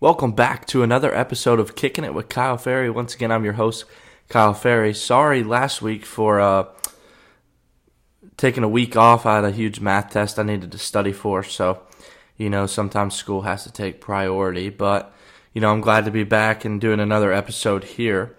Welcome 0.00 0.30
back 0.30 0.64
to 0.66 0.84
another 0.84 1.12
episode 1.12 1.58
of 1.58 1.74
Kicking 1.74 2.04
It 2.04 2.14
with 2.14 2.28
Kyle 2.28 2.56
Ferry. 2.56 2.88
Once 2.88 3.16
again, 3.16 3.32
I'm 3.32 3.42
your 3.42 3.54
host, 3.54 3.84
Kyle 4.28 4.54
Ferry. 4.54 4.94
Sorry 4.94 5.42
last 5.42 5.82
week 5.82 6.06
for 6.06 6.38
uh, 6.38 6.66
taking 8.36 8.62
a 8.62 8.68
week 8.68 8.94
off. 8.94 9.26
I 9.26 9.34
had 9.34 9.44
a 9.44 9.50
huge 9.50 9.80
math 9.80 10.12
test 10.12 10.38
I 10.38 10.44
needed 10.44 10.70
to 10.70 10.78
study 10.78 11.12
for, 11.12 11.42
so 11.42 11.82
you 12.36 12.48
know 12.48 12.64
sometimes 12.66 13.16
school 13.16 13.42
has 13.42 13.64
to 13.64 13.72
take 13.72 14.00
priority. 14.00 14.70
But 14.70 15.12
you 15.52 15.60
know 15.60 15.72
I'm 15.72 15.80
glad 15.80 16.04
to 16.04 16.12
be 16.12 16.22
back 16.22 16.64
and 16.64 16.80
doing 16.80 17.00
another 17.00 17.32
episode 17.32 17.82
here. 17.82 18.36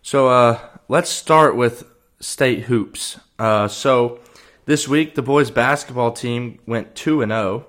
So 0.00 0.28
uh, 0.28 0.60
let's 0.86 1.10
start 1.10 1.56
with 1.56 1.90
state 2.20 2.66
hoops. 2.66 3.18
Uh, 3.36 3.66
so 3.66 4.20
this 4.66 4.86
week 4.86 5.16
the 5.16 5.22
boys 5.22 5.50
basketball 5.50 6.12
team 6.12 6.60
went 6.66 6.94
two 6.94 7.20
and 7.20 7.32
zero, 7.32 7.66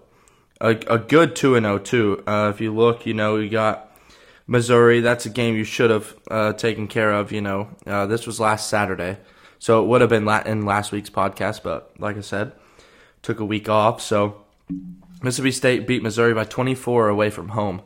a, 0.61 0.69
a 0.69 0.97
good 0.97 1.35
two 1.35 1.55
and 1.55 1.65
zero 1.65 1.77
too. 1.79 2.23
Uh, 2.25 2.51
if 2.53 2.61
you 2.61 2.73
look, 2.73 3.05
you 3.05 3.13
know 3.13 3.37
you 3.37 3.49
got 3.49 3.91
Missouri. 4.47 5.01
That's 5.01 5.25
a 5.25 5.29
game 5.29 5.55
you 5.55 5.63
should 5.63 5.89
have 5.89 6.15
uh, 6.29 6.53
taken 6.53 6.87
care 6.87 7.11
of. 7.11 7.31
You 7.31 7.41
know 7.41 7.69
uh, 7.85 8.05
this 8.05 8.25
was 8.25 8.39
last 8.39 8.69
Saturday. 8.69 9.17
So 9.59 9.83
it 9.83 9.87
would 9.87 10.01
have 10.01 10.09
been 10.09 10.27
in 10.27 10.65
last 10.65 10.91
week's 10.91 11.09
podcast, 11.09 11.63
but 11.63 11.91
like 11.97 12.17
I 12.17 12.21
said, 12.21 12.51
took 13.21 13.39
a 13.39 13.45
week 13.45 13.67
off. 13.69 14.01
So 14.01 14.43
Mississippi 15.21 15.51
State 15.51 15.87
beat 15.87 16.03
Missouri 16.03 16.33
by 16.33 16.43
24 16.43 17.09
away 17.09 17.29
from 17.29 17.49
home. 17.49 17.81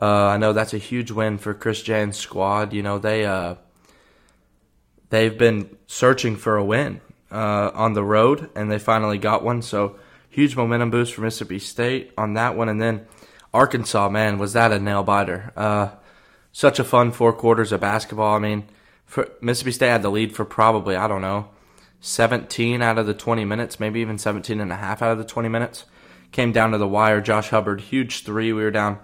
Uh, 0.00 0.26
I 0.26 0.36
know 0.36 0.52
that's 0.52 0.74
a 0.74 0.78
huge 0.78 1.10
win 1.10 1.38
for 1.38 1.52
Chris 1.54 1.82
Jans' 1.82 2.16
squad. 2.16 2.72
You 2.72 2.82
know 2.82 2.98
they 2.98 3.26
uh, 3.26 3.56
they've 5.10 5.36
been 5.36 5.76
searching 5.86 6.36
for 6.36 6.56
a 6.56 6.64
win 6.64 7.00
uh, 7.30 7.72
on 7.74 7.94
the 7.94 8.04
road, 8.04 8.50
and 8.54 8.70
they 8.70 8.78
finally 8.78 9.18
got 9.18 9.42
one. 9.42 9.60
So 9.60 9.98
huge 10.28 10.56
momentum 10.56 10.90
boost 10.90 11.14
for 11.14 11.22
Mississippi 11.22 11.58
State 11.58 12.12
on 12.16 12.34
that 12.34 12.56
one, 12.56 12.68
and 12.68 12.80
then 12.80 13.06
Arkansas. 13.52 14.08
Man, 14.08 14.38
was 14.38 14.52
that 14.52 14.72
a 14.72 14.78
nail 14.78 15.02
biter? 15.02 15.52
Uh, 15.56 15.90
such 16.52 16.78
a 16.78 16.84
fun 16.84 17.12
four 17.12 17.32
quarters 17.32 17.72
of 17.72 17.80
basketball. 17.80 18.34
I 18.34 18.38
mean 18.38 18.64
for 19.08 19.30
Mississippi 19.40 19.72
State 19.72 19.88
had 19.88 20.02
the 20.02 20.10
lead 20.10 20.36
for 20.36 20.44
probably, 20.44 20.94
I 20.94 21.08
don't 21.08 21.22
know, 21.22 21.48
17 22.00 22.82
out 22.82 22.98
of 22.98 23.06
the 23.06 23.14
20 23.14 23.44
minutes, 23.46 23.80
maybe 23.80 24.00
even 24.00 24.18
17 24.18 24.60
and 24.60 24.70
a 24.70 24.76
half 24.76 25.00
out 25.00 25.12
of 25.12 25.18
the 25.18 25.24
20 25.24 25.48
minutes. 25.48 25.86
Came 26.30 26.52
down 26.52 26.72
to 26.72 26.78
the 26.78 26.86
wire. 26.86 27.22
Josh 27.22 27.48
Hubbard, 27.48 27.80
huge 27.80 28.22
three. 28.22 28.52
We 28.52 28.62
were 28.62 28.70
down 28.70 28.98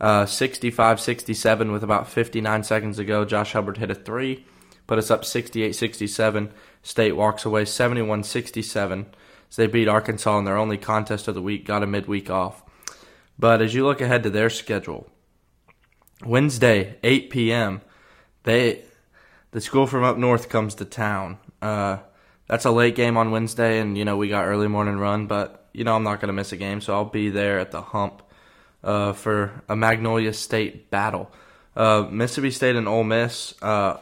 uh, 0.00 0.26
65 0.26 1.00
67 1.00 1.72
with 1.72 1.82
about 1.82 2.08
59 2.08 2.62
seconds 2.62 2.98
to 2.98 3.04
go. 3.04 3.24
Josh 3.24 3.52
Hubbard 3.52 3.78
hit 3.78 3.90
a 3.90 3.96
three, 3.96 4.46
put 4.86 4.96
us 4.96 5.10
up 5.10 5.24
68 5.24 5.74
67. 5.74 6.52
State 6.84 7.16
walks 7.16 7.44
away 7.44 7.64
71 7.64 8.22
67. 8.22 9.06
They 9.56 9.66
beat 9.66 9.88
Arkansas 9.88 10.38
in 10.38 10.44
their 10.44 10.56
only 10.56 10.76
contest 10.76 11.26
of 11.26 11.34
the 11.34 11.42
week, 11.42 11.64
got 11.64 11.82
a 11.82 11.86
midweek 11.86 12.30
off. 12.30 12.62
But 13.38 13.60
as 13.60 13.74
you 13.74 13.84
look 13.84 14.00
ahead 14.00 14.22
to 14.22 14.30
their 14.30 14.50
schedule, 14.50 15.10
Wednesday, 16.24 16.98
8 17.02 17.30
p.m., 17.30 17.80
they 18.44 18.84
the 19.50 19.60
school 19.60 19.86
from 19.86 20.04
up 20.04 20.16
north 20.16 20.48
comes 20.48 20.74
to 20.76 20.84
town. 20.84 21.38
Uh, 21.60 21.98
that's 22.46 22.64
a 22.64 22.70
late 22.70 22.94
game 22.94 23.16
on 23.16 23.30
Wednesday, 23.30 23.80
and 23.80 23.96
you 23.96 24.04
know 24.04 24.16
we 24.16 24.28
got 24.28 24.44
early 24.44 24.68
morning 24.68 24.98
run, 24.98 25.26
but 25.26 25.68
you 25.72 25.84
know 25.84 25.96
I'm 25.96 26.04
not 26.04 26.20
gonna 26.20 26.32
miss 26.32 26.52
a 26.52 26.56
game, 26.56 26.80
so 26.80 26.94
I'll 26.94 27.04
be 27.04 27.30
there 27.30 27.58
at 27.58 27.70
the 27.70 27.82
hump 27.82 28.22
uh, 28.84 29.12
for 29.12 29.62
a 29.68 29.76
Magnolia 29.76 30.32
State 30.32 30.90
battle. 30.90 31.30
Uh, 31.76 32.06
Mississippi 32.10 32.50
State 32.50 32.76
and 32.76 32.88
Ole 32.88 33.04
Miss, 33.04 33.54
uh, 33.62 33.98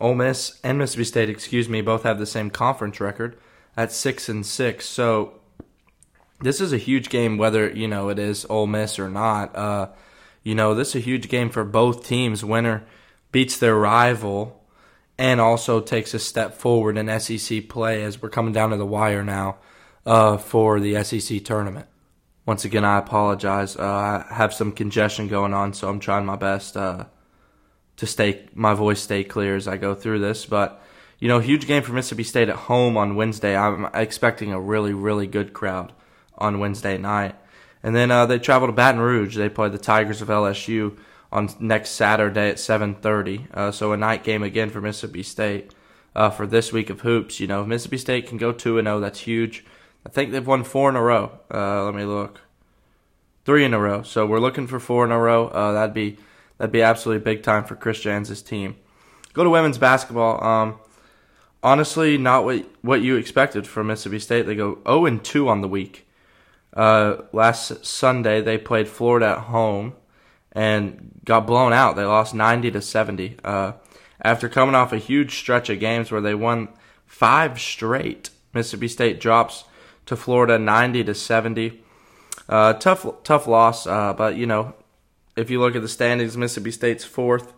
Ole 0.00 0.14
Miss 0.14 0.60
and 0.62 0.78
Mississippi 0.78 1.04
State, 1.04 1.28
excuse 1.28 1.68
me, 1.68 1.80
both 1.80 2.02
have 2.02 2.18
the 2.18 2.26
same 2.26 2.50
conference 2.50 3.00
record 3.00 3.36
at 3.76 3.92
six 3.92 4.28
and 4.28 4.44
six. 4.44 4.86
So 4.86 5.34
this 6.40 6.60
is 6.60 6.72
a 6.72 6.78
huge 6.78 7.08
game, 7.08 7.38
whether 7.38 7.70
you 7.70 7.88
know 7.88 8.08
it 8.08 8.18
is 8.18 8.46
Ole 8.48 8.66
Miss 8.66 8.98
or 8.98 9.08
not. 9.08 9.54
Uh, 9.56 9.88
you 10.42 10.54
know 10.54 10.74
this 10.74 10.90
is 10.90 10.96
a 10.96 11.00
huge 11.00 11.28
game 11.28 11.50
for 11.50 11.64
both 11.64 12.06
teams. 12.06 12.44
Winner 12.44 12.84
beats 13.32 13.58
their 13.58 13.76
rival 13.76 14.64
and 15.18 15.40
also 15.40 15.80
takes 15.80 16.14
a 16.14 16.18
step 16.18 16.54
forward 16.54 16.96
in 16.96 17.20
SEC 17.20 17.68
play 17.68 18.02
as 18.02 18.20
we're 18.20 18.28
coming 18.28 18.52
down 18.52 18.70
to 18.70 18.76
the 18.76 18.86
wire 18.86 19.22
now 19.22 19.56
uh, 20.06 20.36
for 20.36 20.80
the 20.80 21.02
SEC 21.04 21.44
tournament. 21.44 21.86
Once 22.46 22.64
again, 22.64 22.84
I 22.84 22.98
apologize. 22.98 23.76
Uh, 23.76 24.24
I 24.28 24.34
have 24.34 24.52
some 24.52 24.72
congestion 24.72 25.28
going 25.28 25.54
on, 25.54 25.72
so 25.72 25.88
I'm 25.88 26.00
trying 26.00 26.26
my 26.26 26.36
best 26.36 26.76
uh, 26.76 27.06
to 27.96 28.06
stay 28.06 28.46
my 28.54 28.74
voice 28.74 29.00
stay 29.00 29.24
clear 29.24 29.56
as 29.56 29.66
I 29.66 29.76
go 29.76 29.94
through 29.94 30.18
this. 30.18 30.44
But 30.44 30.82
you 31.18 31.28
know, 31.28 31.38
huge 31.38 31.66
game 31.66 31.82
for 31.82 31.92
Mississippi 31.92 32.24
State 32.24 32.48
at 32.48 32.56
home 32.56 32.96
on 32.96 33.16
Wednesday. 33.16 33.56
I'm 33.56 33.88
expecting 33.94 34.52
a 34.52 34.60
really, 34.60 34.92
really 34.92 35.26
good 35.26 35.52
crowd 35.52 35.92
on 36.36 36.58
Wednesday 36.58 36.98
night. 36.98 37.34
And 37.82 37.94
then 37.94 38.10
uh, 38.10 38.26
they 38.26 38.38
travel 38.38 38.68
to 38.68 38.72
Baton 38.72 39.00
Rouge. 39.00 39.36
They 39.36 39.48
play 39.48 39.68
the 39.68 39.78
Tigers 39.78 40.22
of 40.22 40.28
LSU 40.28 40.96
on 41.30 41.50
next 41.60 41.90
Saturday 41.90 42.48
at 42.50 42.56
7:30. 42.56 43.46
Uh, 43.52 43.70
so 43.70 43.92
a 43.92 43.96
night 43.96 44.24
game 44.24 44.42
again 44.42 44.70
for 44.70 44.80
Mississippi 44.80 45.22
State 45.22 45.74
uh, 46.14 46.30
for 46.30 46.46
this 46.46 46.72
week 46.72 46.90
of 46.90 47.02
hoops. 47.02 47.40
You 47.40 47.46
know, 47.46 47.62
if 47.62 47.68
Mississippi 47.68 47.98
State 47.98 48.26
can 48.26 48.38
go 48.38 48.52
two 48.52 48.78
and 48.78 48.86
zero, 48.86 48.96
oh, 48.96 49.00
that's 49.00 49.20
huge. 49.20 49.64
I 50.06 50.08
think 50.08 50.32
they've 50.32 50.46
won 50.46 50.64
four 50.64 50.88
in 50.88 50.96
a 50.96 51.02
row. 51.02 51.38
Uh, 51.52 51.84
let 51.84 51.94
me 51.94 52.04
look, 52.04 52.40
three 53.44 53.64
in 53.64 53.74
a 53.74 53.78
row. 53.78 54.02
So 54.02 54.26
we're 54.26 54.40
looking 54.40 54.66
for 54.66 54.78
four 54.78 55.04
in 55.04 55.12
a 55.12 55.18
row. 55.18 55.48
Uh, 55.48 55.72
that'd 55.72 55.94
be 55.94 56.16
that'd 56.58 56.72
be 56.72 56.82
absolutely 56.82 57.24
big 57.24 57.42
time 57.42 57.64
for 57.64 57.76
Chris 57.76 58.00
Jans' 58.00 58.40
team. 58.42 58.76
Go 59.32 59.44
to 59.44 59.50
women's 59.50 59.78
basketball. 59.78 60.42
Um, 60.42 60.78
honestly, 61.64 62.16
not 62.18 62.44
what 62.44 62.64
what 62.82 63.00
you 63.02 63.16
expected 63.16 63.66
from 63.66 63.88
Mississippi 63.88 64.20
State. 64.20 64.46
They 64.46 64.54
go 64.54 64.78
0 64.86 65.06
and 65.06 65.24
2 65.24 65.48
on 65.48 65.62
the 65.62 65.68
week. 65.68 66.06
Uh, 66.72 67.22
last 67.32 67.84
Sunday 67.84 68.40
they 68.40 68.58
played 68.58 68.86
Florida 68.86 69.26
at 69.26 69.38
home 69.44 69.94
and 70.52 71.20
got 71.24 71.46
blown 71.46 71.72
out. 71.72 71.96
They 71.96 72.04
lost 72.04 72.34
90 72.34 72.70
to 72.72 72.80
70. 72.80 73.38
Uh, 73.42 73.72
after 74.20 74.48
coming 74.48 74.74
off 74.74 74.92
a 74.92 74.98
huge 74.98 75.36
stretch 75.36 75.68
of 75.70 75.80
games 75.80 76.12
where 76.12 76.20
they 76.20 76.34
won 76.34 76.68
five 77.06 77.60
straight, 77.60 78.30
Mississippi 78.52 78.88
State 78.88 79.20
drops 79.20 79.64
to 80.06 80.16
Florida 80.16 80.58
90 80.58 81.04
to 81.04 81.14
70. 81.14 81.82
Uh, 82.48 82.74
tough, 82.74 83.06
tough 83.24 83.46
loss. 83.46 83.86
Uh, 83.86 84.12
but 84.12 84.36
you 84.36 84.46
know, 84.46 84.74
if 85.36 85.50
you 85.50 85.60
look 85.60 85.74
at 85.74 85.82
the 85.82 85.88
standings, 85.88 86.36
Mississippi 86.36 86.70
State's 86.70 87.04
fourth 87.04 87.54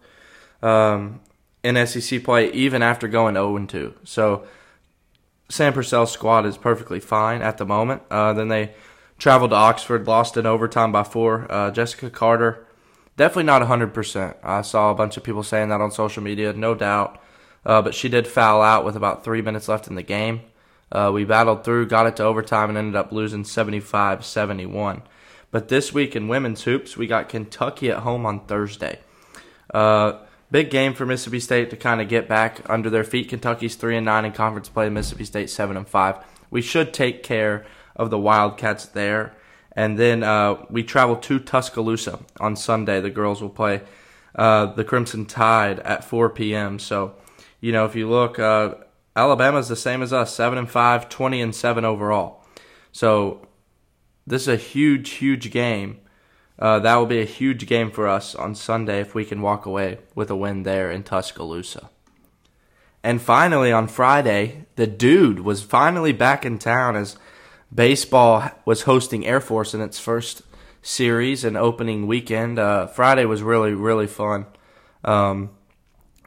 um, 0.62 1.20
in 1.66 1.86
SEC 1.86 2.22
play, 2.22 2.50
even 2.52 2.82
after 2.82 3.08
going 3.08 3.34
0 3.34 3.56
and 3.56 3.68
2. 3.68 3.94
So 4.04 4.46
Sam 5.48 5.72
Purcell's 5.72 6.12
squad 6.12 6.46
is 6.46 6.56
perfectly 6.56 7.00
fine 7.00 7.42
at 7.42 7.58
the 7.58 7.66
moment. 7.66 8.02
Uh, 8.10 8.32
then 8.32 8.48
they 8.48 8.74
traveled 9.18 9.50
to 9.50 9.56
Oxford, 9.56 10.06
lost 10.06 10.36
in 10.36 10.46
overtime 10.46 10.92
by 10.92 11.02
four. 11.02 11.46
Uh, 11.50 11.70
Jessica 11.70 12.10
Carter 12.10 12.66
Definitely 13.16 13.44
not 13.44 13.62
100%. 13.62 14.34
I 14.42 14.60
saw 14.62 14.90
a 14.90 14.94
bunch 14.94 15.16
of 15.16 15.22
people 15.22 15.42
saying 15.42 15.70
that 15.70 15.80
on 15.80 15.90
social 15.90 16.22
media, 16.22 16.52
no 16.52 16.74
doubt. 16.74 17.20
Uh, 17.64 17.82
but 17.82 17.94
she 17.94 18.08
did 18.08 18.28
foul 18.28 18.62
out 18.62 18.84
with 18.84 18.94
about 18.94 19.24
three 19.24 19.42
minutes 19.42 19.68
left 19.68 19.88
in 19.88 19.94
the 19.94 20.02
game. 20.02 20.42
Uh, 20.92 21.10
we 21.12 21.24
battled 21.24 21.64
through, 21.64 21.86
got 21.86 22.06
it 22.06 22.14
to 22.16 22.22
overtime, 22.22 22.68
and 22.68 22.78
ended 22.78 22.94
up 22.94 23.10
losing 23.10 23.42
75 23.42 24.24
71. 24.24 25.02
But 25.50 25.68
this 25.68 25.92
week 25.92 26.14
in 26.14 26.28
women's 26.28 26.62
hoops, 26.64 26.96
we 26.96 27.06
got 27.06 27.28
Kentucky 27.28 27.90
at 27.90 28.00
home 28.00 28.26
on 28.26 28.46
Thursday. 28.46 29.00
Uh, 29.72 30.18
big 30.50 30.70
game 30.70 30.94
for 30.94 31.06
Mississippi 31.06 31.40
State 31.40 31.70
to 31.70 31.76
kind 31.76 32.00
of 32.00 32.08
get 32.08 32.28
back 32.28 32.60
under 32.68 32.90
their 32.90 33.04
feet. 33.04 33.28
Kentucky's 33.28 33.74
3 33.74 33.98
and 33.98 34.06
9 34.06 34.24
in 34.24 34.32
conference 34.32 34.68
play, 34.68 34.88
Mississippi 34.88 35.24
State 35.24 35.50
7 35.50 35.76
and 35.76 35.88
5. 35.88 36.18
We 36.50 36.62
should 36.62 36.92
take 36.92 37.22
care 37.22 37.64
of 37.94 38.10
the 38.10 38.18
Wildcats 38.18 38.86
there. 38.86 39.34
And 39.72 39.98
then 39.98 40.22
uh, 40.22 40.64
we 40.70 40.82
travel 40.82 41.16
to 41.16 41.38
Tuscaloosa 41.38 42.20
on 42.40 42.56
Sunday. 42.56 43.00
The 43.00 43.10
girls 43.10 43.42
will 43.42 43.50
play 43.50 43.82
uh, 44.34 44.66
the 44.66 44.84
Crimson 44.84 45.26
Tide 45.26 45.80
at 45.80 46.04
4 46.04 46.30
p.m. 46.30 46.78
So, 46.78 47.14
you 47.60 47.72
know, 47.72 47.84
if 47.84 47.94
you 47.94 48.08
look, 48.08 48.38
uh, 48.38 48.74
Alabama's 49.14 49.68
the 49.68 49.76
same 49.76 50.02
as 50.02 50.12
us 50.12 50.34
7 50.34 50.58
and 50.58 50.70
5, 50.70 51.08
20 51.08 51.40
and 51.42 51.54
7 51.54 51.84
overall. 51.84 52.44
So, 52.92 53.46
this 54.26 54.42
is 54.42 54.48
a 54.48 54.56
huge, 54.56 55.10
huge 55.10 55.50
game. 55.50 56.00
Uh, 56.58 56.78
that 56.78 56.96
will 56.96 57.06
be 57.06 57.20
a 57.20 57.26
huge 57.26 57.66
game 57.66 57.90
for 57.90 58.08
us 58.08 58.34
on 58.34 58.54
Sunday 58.54 59.00
if 59.00 59.14
we 59.14 59.24
can 59.24 59.42
walk 59.42 59.66
away 59.66 59.98
with 60.14 60.30
a 60.30 60.36
win 60.36 60.62
there 60.62 60.90
in 60.90 61.02
Tuscaloosa. 61.02 61.90
And 63.02 63.20
finally, 63.20 63.70
on 63.70 63.88
Friday, 63.88 64.66
the 64.76 64.86
dude 64.86 65.40
was 65.40 65.62
finally 65.62 66.12
back 66.12 66.44
in 66.44 66.58
town 66.58 66.96
as 66.96 67.16
baseball 67.72 68.50
was 68.64 68.82
hosting 68.82 69.26
Air 69.26 69.40
Force 69.40 69.74
in 69.74 69.80
its 69.80 69.98
first 69.98 70.42
series 70.82 71.44
and 71.44 71.56
opening 71.56 72.06
weekend. 72.06 72.58
Uh, 72.58 72.86
Friday 72.86 73.24
was 73.24 73.42
really, 73.42 73.74
really 73.74 74.06
fun. 74.06 74.46
Um, 75.04 75.50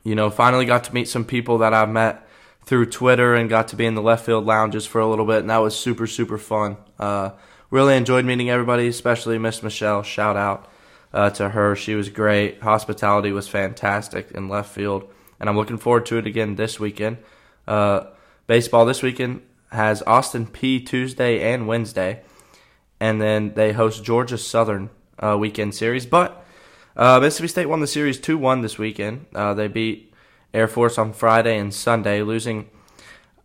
you 0.03 0.15
know, 0.15 0.29
finally 0.29 0.65
got 0.65 0.85
to 0.85 0.93
meet 0.93 1.07
some 1.07 1.25
people 1.25 1.57
that 1.57 1.73
I've 1.73 1.89
met 1.89 2.25
through 2.65 2.85
Twitter 2.85 3.35
and 3.35 3.49
got 3.49 3.67
to 3.69 3.75
be 3.75 3.85
in 3.85 3.95
the 3.95 4.01
left 4.01 4.25
field 4.25 4.45
lounges 4.45 4.85
for 4.85 5.01
a 5.01 5.09
little 5.09 5.25
bit, 5.25 5.39
and 5.39 5.49
that 5.49 5.57
was 5.57 5.75
super, 5.75 6.07
super 6.07 6.37
fun. 6.37 6.77
Uh, 6.97 7.31
really 7.69 7.95
enjoyed 7.95 8.25
meeting 8.25 8.49
everybody, 8.49 8.87
especially 8.87 9.37
Miss 9.37 9.61
Michelle. 9.63 10.03
Shout 10.03 10.37
out 10.37 10.67
uh, 11.13 11.29
to 11.31 11.49
her. 11.49 11.75
She 11.75 11.95
was 11.95 12.09
great. 12.09 12.61
Hospitality 12.61 13.31
was 13.31 13.47
fantastic 13.47 14.31
in 14.31 14.49
left 14.49 14.73
field, 14.73 15.09
and 15.39 15.49
I'm 15.49 15.55
looking 15.57 15.77
forward 15.77 16.05
to 16.07 16.17
it 16.17 16.27
again 16.27 16.55
this 16.55 16.79
weekend. 16.79 17.17
Uh, 17.67 18.05
baseball 18.47 18.85
this 18.85 19.03
weekend 19.03 19.41
has 19.71 20.01
Austin 20.07 20.47
Peay 20.47 20.85
Tuesday 20.85 21.53
and 21.53 21.67
Wednesday, 21.67 22.23
and 22.99 23.21
then 23.21 23.53
they 23.53 23.71
host 23.73 24.03
Georgia 24.03 24.37
Southern 24.37 24.89
uh, 25.19 25.37
weekend 25.39 25.75
series. 25.75 26.05
But 26.05 26.45
Uh, 26.97 27.17
Mississippi 27.21 27.47
State 27.47 27.69
won 27.69 27.79
the 27.79 27.87
series 27.87 28.19
2 28.19 28.37
1 28.37 28.61
this 28.61 28.77
weekend. 28.77 29.25
Uh, 29.33 29.53
they 29.53 29.69
beat 29.69 30.11
Air 30.53 30.67
Force 30.67 30.97
on 30.97 31.13
Friday 31.13 31.57
and 31.57 31.73
Sunday, 31.73 32.21
losing 32.23 32.69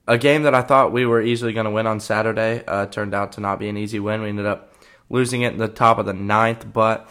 a 0.06 0.18
game 0.18 0.42
that 0.42 0.54
I 0.54 0.62
thought 0.62 0.92
we 0.92 1.06
were 1.06 1.22
easily 1.22 1.52
going 1.52 1.64
to 1.64 1.70
win 1.70 1.86
on 1.86 2.00
Saturday. 2.00 2.62
Uh, 2.66 2.86
turned 2.86 3.14
out 3.14 3.32
to 3.32 3.40
not 3.40 3.58
be 3.58 3.68
an 3.68 3.76
easy 3.76 3.98
win. 3.98 4.22
We 4.22 4.28
ended 4.28 4.46
up 4.46 4.72
losing 5.08 5.42
it 5.42 5.52
in 5.52 5.58
the 5.58 5.68
top 5.68 5.98
of 5.98 6.06
the 6.06 6.12
ninth, 6.12 6.72
but, 6.72 7.08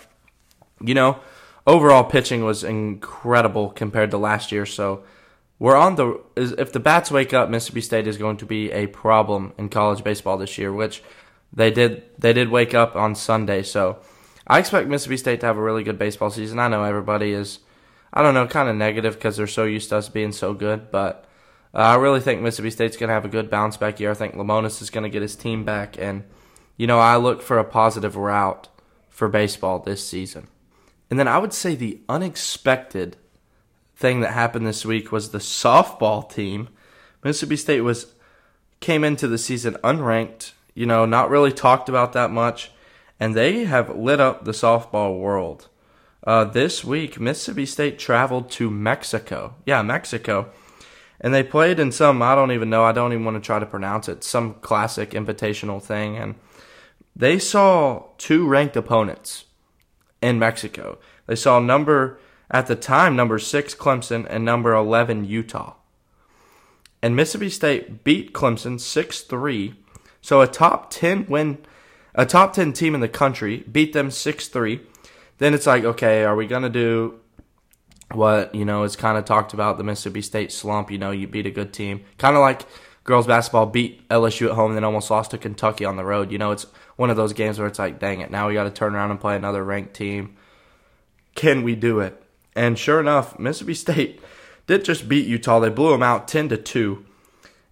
you 0.81 0.93
know, 0.93 1.19
overall 1.65 2.03
pitching 2.03 2.43
was 2.43 2.63
incredible 2.63 3.69
compared 3.69 4.11
to 4.11 4.17
last 4.17 4.51
year. 4.51 4.65
So 4.65 5.03
we're 5.59 5.75
on 5.75 5.95
the 5.95 6.19
if 6.35 6.71
the 6.71 6.79
bats 6.79 7.09
wake 7.11 7.33
up, 7.33 7.49
Mississippi 7.49 7.81
State 7.81 8.07
is 8.07 8.17
going 8.17 8.37
to 8.37 8.45
be 8.45 8.71
a 8.71 8.87
problem 8.87 9.53
in 9.57 9.69
college 9.69 10.03
baseball 10.03 10.37
this 10.37 10.57
year, 10.57 10.73
which 10.73 11.01
they 11.51 11.71
did 11.71 12.03
they 12.17 12.33
did 12.33 12.49
wake 12.49 12.73
up 12.73 12.95
on 12.95 13.15
Sunday. 13.15 13.63
So 13.63 13.99
I 14.45 14.59
expect 14.59 14.89
Mississippi 14.89 15.17
State 15.17 15.39
to 15.39 15.45
have 15.45 15.57
a 15.57 15.61
really 15.61 15.83
good 15.83 15.99
baseball 15.99 16.29
season. 16.29 16.59
I 16.59 16.67
know 16.67 16.83
everybody 16.83 17.31
is 17.31 17.59
I 18.11 18.21
don't 18.21 18.33
know 18.33 18.45
kind 18.47 18.69
of 18.69 18.75
negative 18.75 19.15
because 19.15 19.37
they're 19.37 19.47
so 19.47 19.63
used 19.63 19.89
to 19.89 19.97
us 19.97 20.09
being 20.09 20.31
so 20.31 20.53
good, 20.53 20.91
but 20.91 21.25
uh, 21.73 21.77
I 21.77 21.95
really 21.95 22.19
think 22.19 22.41
Mississippi 22.41 22.69
State's 22.69 22.97
going 22.97 23.07
to 23.07 23.13
have 23.13 23.25
a 23.25 23.29
good 23.29 23.49
bounce 23.49 23.77
back 23.77 23.99
year. 23.99 24.11
I 24.11 24.15
think 24.15 24.35
Lemonis 24.35 24.81
is 24.81 24.89
going 24.89 25.03
to 25.03 25.09
get 25.09 25.21
his 25.21 25.35
team 25.35 25.63
back, 25.63 25.97
and 25.97 26.23
you 26.77 26.87
know 26.87 26.99
I 26.99 27.17
look 27.17 27.41
for 27.41 27.57
a 27.57 27.63
positive 27.63 28.15
route 28.15 28.67
for 29.09 29.27
baseball 29.27 29.79
this 29.79 30.07
season. 30.07 30.47
And 31.09 31.19
then 31.19 31.27
I 31.27 31.37
would 31.37 31.53
say 31.53 31.75
the 31.75 31.99
unexpected 32.09 33.17
thing 33.95 34.21
that 34.21 34.33
happened 34.33 34.65
this 34.65 34.85
week 34.85 35.11
was 35.11 35.29
the 35.29 35.37
softball 35.37 36.29
team. 36.29 36.69
Mississippi 37.23 37.55
State 37.55 37.81
was 37.81 38.13
came 38.79 39.03
into 39.03 39.27
the 39.27 39.37
season 39.37 39.75
unranked, 39.83 40.51
you 40.73 40.85
know, 40.85 41.05
not 41.05 41.29
really 41.29 41.51
talked 41.51 41.87
about 41.87 42.13
that 42.13 42.31
much, 42.31 42.71
and 43.19 43.33
they 43.33 43.63
have 43.63 43.95
lit 43.95 44.19
up 44.19 44.43
the 44.43 44.51
softball 44.51 45.19
world. 45.19 45.69
Uh, 46.25 46.43
this 46.43 46.83
week, 46.83 47.19
Mississippi 47.19 47.65
State 47.65 47.99
traveled 47.99 48.49
to 48.51 48.69
Mexico. 48.69 49.55
Yeah, 49.65 49.81
Mexico. 49.81 50.51
And 51.23 51.33
they 51.33 51.41
played 51.41 51.79
in 51.79 51.93
some, 51.93 52.21
I 52.21 52.35
don't 52.35 52.51
even 52.51 52.69
know, 52.69 52.83
I 52.83 52.91
don't 52.91 53.13
even 53.13 53.23
want 53.23 53.41
to 53.41 53.45
try 53.45 53.57
to 53.57 53.65
pronounce 53.65 54.09
it, 54.09 54.25
some 54.25 54.55
classic 54.55 55.11
invitational 55.11 55.81
thing. 55.81 56.17
And 56.17 56.35
they 57.15 57.39
saw 57.39 58.07
two 58.17 58.45
ranked 58.45 58.75
opponents 58.75 59.45
in 60.21 60.37
Mexico. 60.37 60.99
They 61.25 61.35
saw 61.35 61.59
number 61.59 62.19
at 62.51 62.67
the 62.67 62.75
time 62.75 63.15
number 63.15 63.39
6 63.39 63.75
Clemson 63.75 64.27
and 64.29 64.43
number 64.43 64.73
11 64.73 65.23
Utah. 65.23 65.75
And 67.01 67.15
Mississippi 67.15 67.49
State 67.49 68.03
beat 68.03 68.33
Clemson 68.33 68.75
6-3. 68.75 69.75
So 70.21 70.41
a 70.41 70.47
top 70.47 70.89
10 70.89 71.27
win 71.27 71.59
a 72.15 72.25
top 72.25 72.53
10 72.53 72.73
team 72.73 72.93
in 72.93 73.01
the 73.01 73.09
country 73.09 73.63
beat 73.71 73.93
them 73.93 74.09
6-3. 74.09 74.81
Then 75.39 75.53
it's 75.53 75.65
like, 75.65 75.83
okay, 75.83 76.23
are 76.23 76.35
we 76.35 76.45
going 76.45 76.61
to 76.61 76.69
do 76.69 77.19
what, 78.15 78.54
you 78.54 78.65
know, 78.65 78.83
is 78.83 78.95
kind 78.95 79.18
of 79.18 79.25
talked 79.25 79.54
about 79.54 79.77
the 79.77 79.83
Mississippi 79.83 80.21
State 80.21 80.51
slump, 80.51 80.92
you 80.92 80.98
know, 80.98 81.12
you 81.12 81.27
beat 81.27 81.45
a 81.45 81.51
good 81.51 81.74
team. 81.74 82.04
Kind 82.18 82.36
of 82.36 82.42
like 82.42 82.63
girls 83.04 83.27
basketball 83.27 83.65
beat 83.65 84.07
LSU 84.10 84.48
at 84.48 84.54
home 84.54 84.71
and 84.71 84.77
then 84.77 84.83
almost 84.83 85.12
lost 85.12 85.31
to 85.31 85.38
Kentucky 85.38 85.86
on 85.86 85.95
the 85.95 86.06
road. 86.06 86.31
You 86.31 86.38
know, 86.38 86.51
it's 86.51 86.65
one 86.95 87.10
of 87.10 87.18
those 87.18 87.33
games 87.33 87.60
where 87.60 87.68
it's 87.68 87.80
like, 87.80 88.00
dang 88.00 88.21
it, 88.21 88.31
now 88.31 88.48
we 88.48 88.54
got 88.54 88.63
to 88.63 88.71
turn 88.71 88.95
around 88.95 89.12
and 89.12 89.19
play 89.19 89.36
another 89.36 89.63
ranked 89.63 89.94
team. 89.94 90.36
Can 91.36 91.63
we 91.63 91.75
do 91.75 92.00
it? 92.00 92.21
And 92.56 92.77
sure 92.77 93.00
enough, 93.00 93.39
Mississippi 93.39 93.74
State 93.75 94.21
did 94.68 94.86
just 94.86 95.10
beat 95.10 95.27
Utah. 95.27 95.60
They 95.60 95.69
blew 95.69 95.92
them 95.92 96.04
out 96.04 96.27
10 96.27 96.50
to 96.50 96.57
2. 96.57 97.06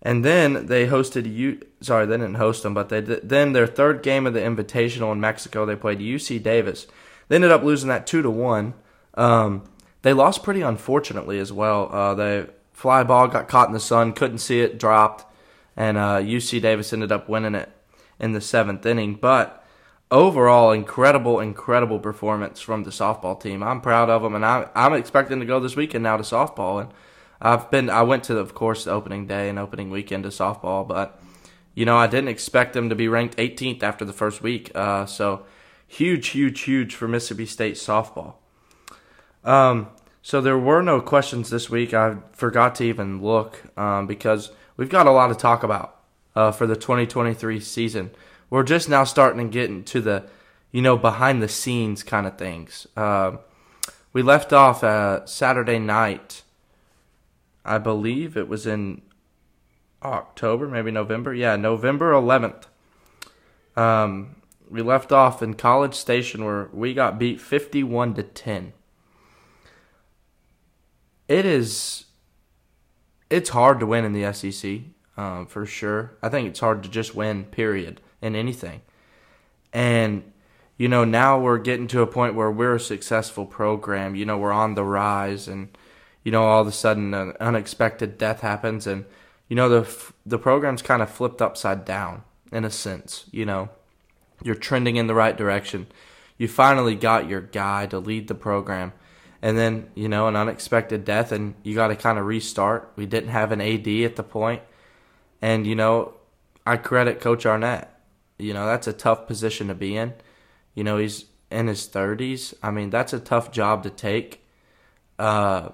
And 0.02 0.26
then 0.26 0.66
they 0.66 0.88
hosted 0.88 1.32
you 1.32 1.62
sorry, 1.82 2.06
they 2.06 2.18
didn't 2.18 2.36
host 2.36 2.64
them, 2.64 2.74
but 2.74 2.90
they 2.90 3.02
did, 3.02 3.28
then 3.28 3.54
their 3.54 3.68
third 3.68 4.04
game 4.04 4.26
of 4.26 4.34
the 4.34 4.40
Invitational 4.40 5.12
in 5.12 5.20
Mexico, 5.20 5.66
they 5.66 5.76
played 5.76 6.00
UC 6.00 6.42
Davis. 6.42 6.88
They 7.28 7.36
ended 7.36 7.52
up 7.52 7.64
losing 7.64 7.90
that 7.90 8.08
2 8.08 8.22
to 8.22 8.30
1. 8.30 8.74
Um, 9.16 9.64
they 10.01 10.13
lost 10.13 10.44
pretty 10.44 10.62
unfortunately 10.62 11.39
as 11.39 11.51
well. 11.53 11.89
Uh, 11.92 12.15
the 12.15 12.50
fly 12.74 13.03
ball 13.03 13.27
got 13.27 13.48
caught 13.48 13.68
in 13.68 13.74
the 13.74 13.80
sun, 13.80 14.13
couldn't 14.13 14.39
see 14.39 14.62
it, 14.62 14.80
dropped, 14.80 15.25
and 15.75 15.98
uh, 15.98 16.18
UC 16.18 16.62
Davis 16.62 16.94
ended 16.94 17.12
up 17.12 17.30
winning 17.30 17.56
it 17.56 17.69
in 18.19 18.33
the 18.33 18.42
seventh 18.42 18.86
inning. 18.86 19.15
But 19.15 19.63
overall, 20.09 20.71
incredible, 20.71 21.39
incredible 21.39 22.00
performance 22.00 22.59
from 22.59 22.83
the 22.83 22.92
softball 22.92 23.39
team. 23.39 23.63
I'm 23.63 23.81
proud 23.81 24.09
of 24.09 24.24
them, 24.24 24.36
and 24.36 24.45
I, 24.45 24.69
I'm 24.75 24.94
expecting 24.94 25.39
to 25.39 25.45
go 25.45 25.59
this 25.59 25.75
weekend 25.75 26.04
now 26.04 26.18
to 26.18 26.24
softball. 26.24 26.81
And 26.81 26.94
I've 27.42 27.69
been, 27.71 27.89
I 27.89 28.04
went 28.04 28.24
to, 28.25 28.38
of 28.38 28.54
course, 28.54 28.86
the 28.86 28.92
opening 28.92 29.27
day 29.27 29.50
and 29.50 29.57
opening 29.57 29.89
weekend 29.89 30.24
to 30.24 30.30
softball, 30.30 30.88
but 30.88 31.19
you 31.74 31.86
know, 31.86 31.97
I 31.97 32.07
didn't 32.07 32.27
expect 32.27 32.74
them 32.74 32.89
to 32.89 32.95
be 32.95 33.07
ranked 33.07 33.38
18th 33.38 33.81
after 33.81 34.04
the 34.04 34.13
first 34.13 34.42
week. 34.42 34.71
Uh, 34.75 35.06
so 35.06 35.45
huge, 35.88 36.30
huge, 36.30 36.62
huge 36.62 36.95
for 36.95 37.07
Mississippi 37.07 37.45
State 37.45 37.75
softball. 37.75 38.36
Um, 39.44 39.88
so 40.22 40.40
there 40.42 40.58
were 40.58 40.82
no 40.82 41.02
questions 41.02 41.50
this 41.50 41.70
week. 41.70 41.94
I 41.94 42.18
forgot 42.34 42.76
to 42.76 42.84
even 42.84 43.22
look 43.22 43.64
um, 43.78 44.08
because 44.08 44.52
we've 44.78 44.90
got 44.90 45.08
a 45.08 45.12
lot 45.12 45.28
to 45.28 45.36
talk 45.36 45.64
about 45.64 46.00
uh, 46.36 46.52
for 46.52 46.68
the 46.68 46.76
2023 46.76 47.60
season 47.60 48.12
we're 48.52 48.64
just 48.64 48.90
now 48.90 49.04
starting 49.06 49.48
to 49.48 49.52
get 49.52 49.72
into 49.72 50.02
the, 50.02 50.26
you 50.72 50.84
know, 50.84 50.98
behind 50.98 51.42
the 51.42 51.48
scenes 51.48 52.04
kind 52.04 52.28
of 52.28 52.38
things. 52.38 52.86
Uh, 52.96 53.38
we 54.14 54.22
left 54.22 54.54
off 54.54 54.84
uh, 54.84 55.26
Saturday 55.26 55.80
night. 55.80 56.44
I 57.64 57.80
believe 57.80 58.36
it 58.36 58.50
was 58.50 58.68
in 58.68 59.02
October, 60.04 60.68
maybe 60.68 60.92
November. 60.92 61.34
Yeah, 61.34 61.56
November 61.56 62.12
11th. 62.12 62.66
Um, 63.78 64.36
we 64.70 64.82
left 64.82 65.14
off 65.14 65.42
in 65.42 65.54
College 65.54 65.96
Station 65.96 66.44
where 66.44 66.70
we 66.74 66.94
got 66.94 67.18
beat 67.18 67.40
51 67.40 68.16
to 68.16 68.24
10. 68.24 68.74
It 71.31 71.45
is 71.45 72.07
it's 73.30 73.51
hard 73.51 73.80
to 73.80 73.86
win 73.86 74.04
in 74.04 74.12
the 74.12 74.33
SEC, 74.33 74.81
um, 75.16 75.45
for 75.45 75.66
sure. 75.66 76.12
I 76.22 76.28
think 76.28 76.50
it's 76.50 76.60
hard 76.60 76.83
to 76.83 76.89
just 76.89 77.16
win, 77.16 77.45
period 77.45 78.01
in 78.22 78.36
anything. 78.36 78.81
And 79.72 80.30
you 80.75 80.89
know, 80.89 81.06
now 81.06 81.39
we're 81.39 81.57
getting 81.57 81.88
to 81.88 82.01
a 82.01 82.07
point 82.07 82.36
where 82.36 82.51
we're 82.51 82.75
a 82.75 82.81
successful 82.81 83.45
program. 83.45 84.13
You 84.13 84.25
know, 84.25 84.38
we're 84.38 84.51
on 84.51 84.75
the 84.75 84.83
rise, 84.83 85.48
and 85.48 85.69
you 86.25 86.33
know, 86.33 86.44
all 86.44 86.60
of 86.60 86.68
a 86.68 86.72
sudden, 86.74 87.13
an 87.13 87.33
unexpected 87.39 88.18
death 88.18 88.42
happens, 88.42 88.86
and 88.86 89.06
you 89.48 89.56
know, 89.56 89.69
the 89.69 90.12
the 90.25 90.38
program's 90.38 90.81
kind 90.81 91.01
of 91.01 91.10
flipped 91.10 91.42
upside 91.42 91.86
down 91.86 92.24
in 92.51 92.66
a 92.66 92.69
sense. 92.69 93.24
You 93.31 93.45
know, 93.45 93.69
you're 94.44 94.56
trending 94.56 94.98
in 94.98 95.07
the 95.07 95.16
right 95.16 95.38
direction. 95.38 95.88
You 96.38 96.50
finally 96.50 96.95
got 96.95 97.30
your 97.30 97.39
guy 97.39 97.86
to 97.86 98.00
lead 98.00 98.28
the 98.28 98.36
program, 98.36 98.92
and 99.42 99.58
then 99.58 99.90
you 99.95 100.10
know, 100.10 100.28
an 100.28 100.36
unexpected 100.36 101.06
death, 101.06 101.31
and 101.31 101.56
you 101.64 101.76
got 101.76 101.88
to 101.88 101.95
kind 101.95 102.18
of 102.18 102.26
restart. 102.26 102.92
We 102.95 103.06
didn't 103.06 103.30
have 103.30 103.52
an 103.52 103.62
AD 103.62 103.88
at 103.88 104.16
the 104.16 104.24
point, 104.24 104.62
and 105.42 105.66
you 105.66 105.76
know, 105.76 106.14
I 106.66 106.78
credit 106.78 107.19
Coach 107.19 107.45
Arnett 107.45 107.92
you 108.42 108.54
know, 108.54 108.66
that's 108.66 108.88
a 108.88 108.94
tough 108.94 109.28
position 109.28 109.68
to 109.68 109.76
be 109.76 109.95
in. 109.95 110.14
You 110.74 110.83
know, 110.83 110.98
he's 110.98 111.26
in 111.50 111.68
his 111.68 111.88
30s. 111.88 112.54
I 112.64 112.71
mean, 112.71 112.90
that's 112.90 113.14
a 113.14 113.19
tough 113.19 113.52
job 113.52 113.83
to 113.83 113.90
take 113.90 114.44
uh, 115.19 115.69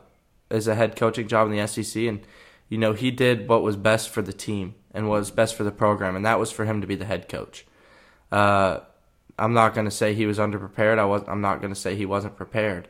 as 0.52 0.68
a 0.68 0.76
head 0.76 0.96
coaching 0.96 1.28
job 1.28 1.50
in 1.50 1.58
the 1.58 1.68
SEC. 1.68 2.04
And, 2.04 2.22
you 2.68 2.78
know, 2.78 2.94
he 2.94 3.10
did 3.10 3.48
what 3.48 3.64
was 3.64 3.76
best 3.76 4.10
for 4.10 4.22
the 4.22 4.34
team 4.34 4.76
and 4.92 5.08
what 5.08 5.20
was 5.20 5.32
best 5.32 5.56
for 5.56 5.64
the 5.64 5.72
program, 5.72 6.16
and 6.16 6.26
that 6.26 6.40
was 6.40 6.52
for 6.52 6.66
him 6.66 6.82
to 6.82 6.88
be 6.88 6.96
the 6.96 7.06
head 7.06 7.30
coach. 7.30 7.66
Uh, 8.32 8.80
I'm 9.40 9.54
not 9.54 9.74
going 9.74 9.86
to 9.86 9.92
say 9.92 10.14
he 10.14 10.26
was 10.26 10.40
underprepared. 10.40 10.98
I 10.98 11.06
was. 11.06 11.24
I'm 11.28 11.42
not 11.42 11.62
going 11.62 11.74
to 11.74 11.80
say 11.80 11.96
he 11.96 12.06
wasn't 12.06 12.36
prepared, 12.36 12.88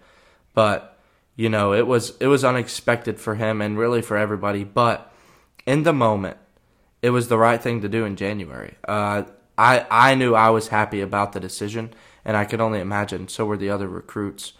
but 0.57 0.97
you 1.35 1.49
know, 1.49 1.71
it 1.71 1.85
was 1.85 2.17
it 2.19 2.25
was 2.25 2.43
unexpected 2.43 3.19
for 3.19 3.35
him 3.35 3.61
and 3.61 3.77
really 3.77 4.01
for 4.01 4.17
everybody. 4.17 4.63
But 4.63 5.13
in 5.67 5.83
the 5.83 5.93
moment, 5.93 6.37
it 7.03 7.11
was 7.11 7.27
the 7.27 7.37
right 7.37 7.61
thing 7.61 7.81
to 7.81 7.87
do 7.87 8.05
in 8.05 8.15
January. 8.15 8.73
Uh, 8.87 9.25
I 9.55 9.85
I 9.91 10.15
knew 10.15 10.33
I 10.33 10.49
was 10.49 10.69
happy 10.69 10.99
about 10.99 11.33
the 11.33 11.39
decision, 11.39 11.93
and 12.25 12.35
I 12.35 12.45
could 12.45 12.59
only 12.59 12.79
imagine 12.79 13.27
so 13.27 13.45
were 13.45 13.55
the 13.55 13.69
other 13.69 13.87
recruits. 13.87 14.53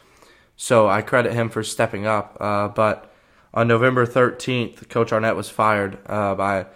So 0.56 0.88
I 0.88 1.02
credit 1.02 1.34
him 1.34 1.50
for 1.50 1.64
stepping 1.64 2.06
up. 2.06 2.38
Uh, 2.40 2.68
but 2.68 3.12
on 3.52 3.68
November 3.68 4.06
13th, 4.06 4.90
Coach 4.90 5.12
Arnett 5.12 5.36
was 5.36 5.50
fired 5.50 5.98
uh, 6.06 6.36
by 6.36 6.68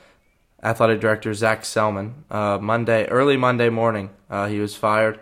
athletic 0.63 0.99
director 0.99 1.31
Zac 1.35 1.61
Selmon. 1.61 2.23
Uh, 2.31 2.57
Monday, 2.57 3.05
early 3.05 3.37
Monday 3.37 3.69
morning, 3.69 4.09
uh, 4.31 4.47
he 4.47 4.59
was 4.59 4.75
fired, 4.75 5.19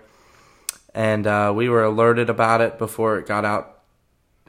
and 0.93 1.27
uh, 1.27 1.51
we 1.53 1.67
were 1.67 1.83
alerted 1.83 2.29
about 2.29 2.61
it 2.61 2.77
before 2.77 3.17
it 3.17 3.27
got 3.27 3.43
out 3.43 3.75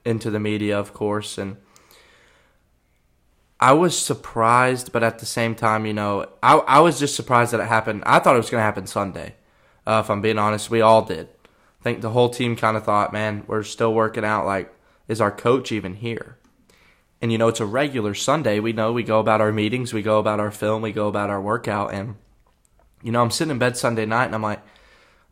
into 0.04 0.30
the 0.30 0.40
media, 0.40 0.78
of 0.78 0.92
course, 0.92 1.38
and 1.38 1.56
I 3.60 3.74
was 3.74 3.96
surprised, 3.96 4.90
but 4.90 5.02
at 5.02 5.18
the 5.18 5.26
same 5.26 5.54
time, 5.54 5.84
you 5.84 5.92
know, 5.92 6.26
I 6.42 6.56
I 6.56 6.80
was 6.80 6.98
just 6.98 7.14
surprised 7.14 7.52
that 7.52 7.60
it 7.60 7.68
happened. 7.68 8.02
I 8.06 8.18
thought 8.18 8.34
it 8.34 8.38
was 8.38 8.48
going 8.48 8.60
to 8.60 8.64
happen 8.64 8.86
Sunday. 8.86 9.34
Uh, 9.86 10.00
if 10.02 10.10
I'm 10.10 10.22
being 10.22 10.38
honest, 10.38 10.70
we 10.70 10.80
all 10.80 11.02
did. 11.02 11.28
I 11.80 11.82
think 11.82 12.00
the 12.00 12.10
whole 12.10 12.30
team 12.30 12.56
kind 12.56 12.76
of 12.76 12.84
thought, 12.84 13.12
man, 13.12 13.44
we're 13.46 13.62
still 13.62 13.92
working 13.92 14.24
out. 14.24 14.46
Like, 14.46 14.72
is 15.08 15.20
our 15.20 15.30
coach 15.30 15.72
even 15.72 15.94
here? 15.94 16.38
And 17.20 17.30
you 17.30 17.36
know, 17.36 17.48
it's 17.48 17.60
a 17.60 17.66
regular 17.66 18.14
Sunday. 18.14 18.60
We 18.60 18.72
know 18.72 18.92
we 18.92 19.02
go 19.02 19.20
about 19.20 19.42
our 19.42 19.52
meetings, 19.52 19.92
we 19.92 20.00
go 20.00 20.18
about 20.18 20.40
our 20.40 20.50
film, 20.50 20.80
we 20.80 20.92
go 20.92 21.08
about 21.08 21.28
our 21.28 21.40
workout, 21.40 21.92
and 21.92 22.16
you 23.02 23.12
know, 23.12 23.22
I'm 23.22 23.30
sitting 23.30 23.50
in 23.50 23.58
bed 23.58 23.76
Sunday 23.76 24.06
night, 24.06 24.26
and 24.26 24.34
I'm 24.34 24.42
like, 24.42 24.62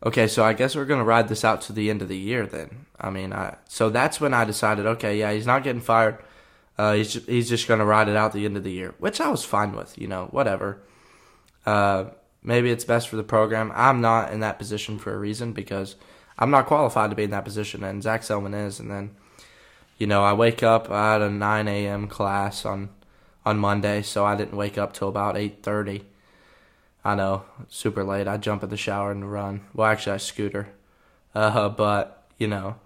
okay, 0.04 0.26
so 0.26 0.44
I 0.44 0.52
guess 0.52 0.76
we're 0.76 0.84
gonna 0.84 1.04
ride 1.04 1.28
this 1.28 1.44
out 1.44 1.60
to 1.62 1.72
the 1.72 1.90
end 1.90 2.02
of 2.02 2.08
the 2.08 2.16
year 2.16 2.46
then. 2.46 2.86
I 3.00 3.10
mean, 3.10 3.32
I 3.32 3.56
so 3.68 3.90
that's 3.90 4.20
when 4.20 4.34
I 4.34 4.44
decided, 4.44 4.86
okay, 4.86 5.18
yeah, 5.18 5.32
he's 5.32 5.46
not 5.46 5.64
getting 5.64 5.80
fired. 5.80 6.18
Uh, 6.76 6.94
he's 6.94 7.12
just, 7.12 7.28
he's 7.28 7.48
just 7.48 7.66
gonna 7.68 7.84
ride 7.84 8.08
it 8.08 8.16
out 8.16 8.32
the 8.32 8.44
end 8.44 8.56
of 8.56 8.64
the 8.64 8.72
year, 8.72 8.94
which 8.98 9.20
I 9.20 9.28
was 9.28 9.44
fine 9.44 9.72
with. 9.72 9.98
You 9.98 10.08
know, 10.08 10.26
whatever. 10.30 10.80
Uh, 11.66 12.06
maybe 12.42 12.70
it's 12.70 12.84
best 12.84 13.08
for 13.08 13.16
the 13.16 13.22
program. 13.22 13.72
I'm 13.74 14.00
not 14.00 14.32
in 14.32 14.40
that 14.40 14.58
position 14.58 14.98
for 14.98 15.14
a 15.14 15.18
reason 15.18 15.52
because 15.52 15.96
I'm 16.38 16.50
not 16.50 16.66
qualified 16.66 17.10
to 17.10 17.16
be 17.16 17.24
in 17.24 17.30
that 17.30 17.44
position, 17.44 17.82
and 17.84 18.02
Zac 18.02 18.22
Selmon 18.22 18.66
is. 18.66 18.80
And 18.80 18.90
then, 18.90 19.10
you 19.98 20.06
know, 20.06 20.22
I 20.22 20.32
wake 20.32 20.62
up. 20.62 20.90
I 20.90 21.14
had 21.14 21.22
a 21.22 21.30
9 21.30 21.68
a.m. 21.68 22.06
class 22.08 22.64
on 22.64 22.90
on 23.44 23.58
Monday, 23.58 24.02
so 24.02 24.24
I 24.24 24.36
didn't 24.36 24.56
wake 24.56 24.76
up 24.76 24.92
till 24.92 25.08
about 25.08 25.36
8:30. 25.36 26.02
I 27.08 27.14
know, 27.14 27.44
super 27.70 28.04
late. 28.04 28.28
I 28.28 28.36
jump 28.36 28.62
in 28.62 28.68
the 28.68 28.76
shower 28.76 29.10
and 29.10 29.32
run. 29.32 29.62
Well, 29.72 29.86
actually, 29.86 30.12
I 30.12 30.16
scooter. 30.18 30.68
Uh, 31.34 31.70
but 31.70 32.28
you 32.36 32.46
know, 32.46 32.76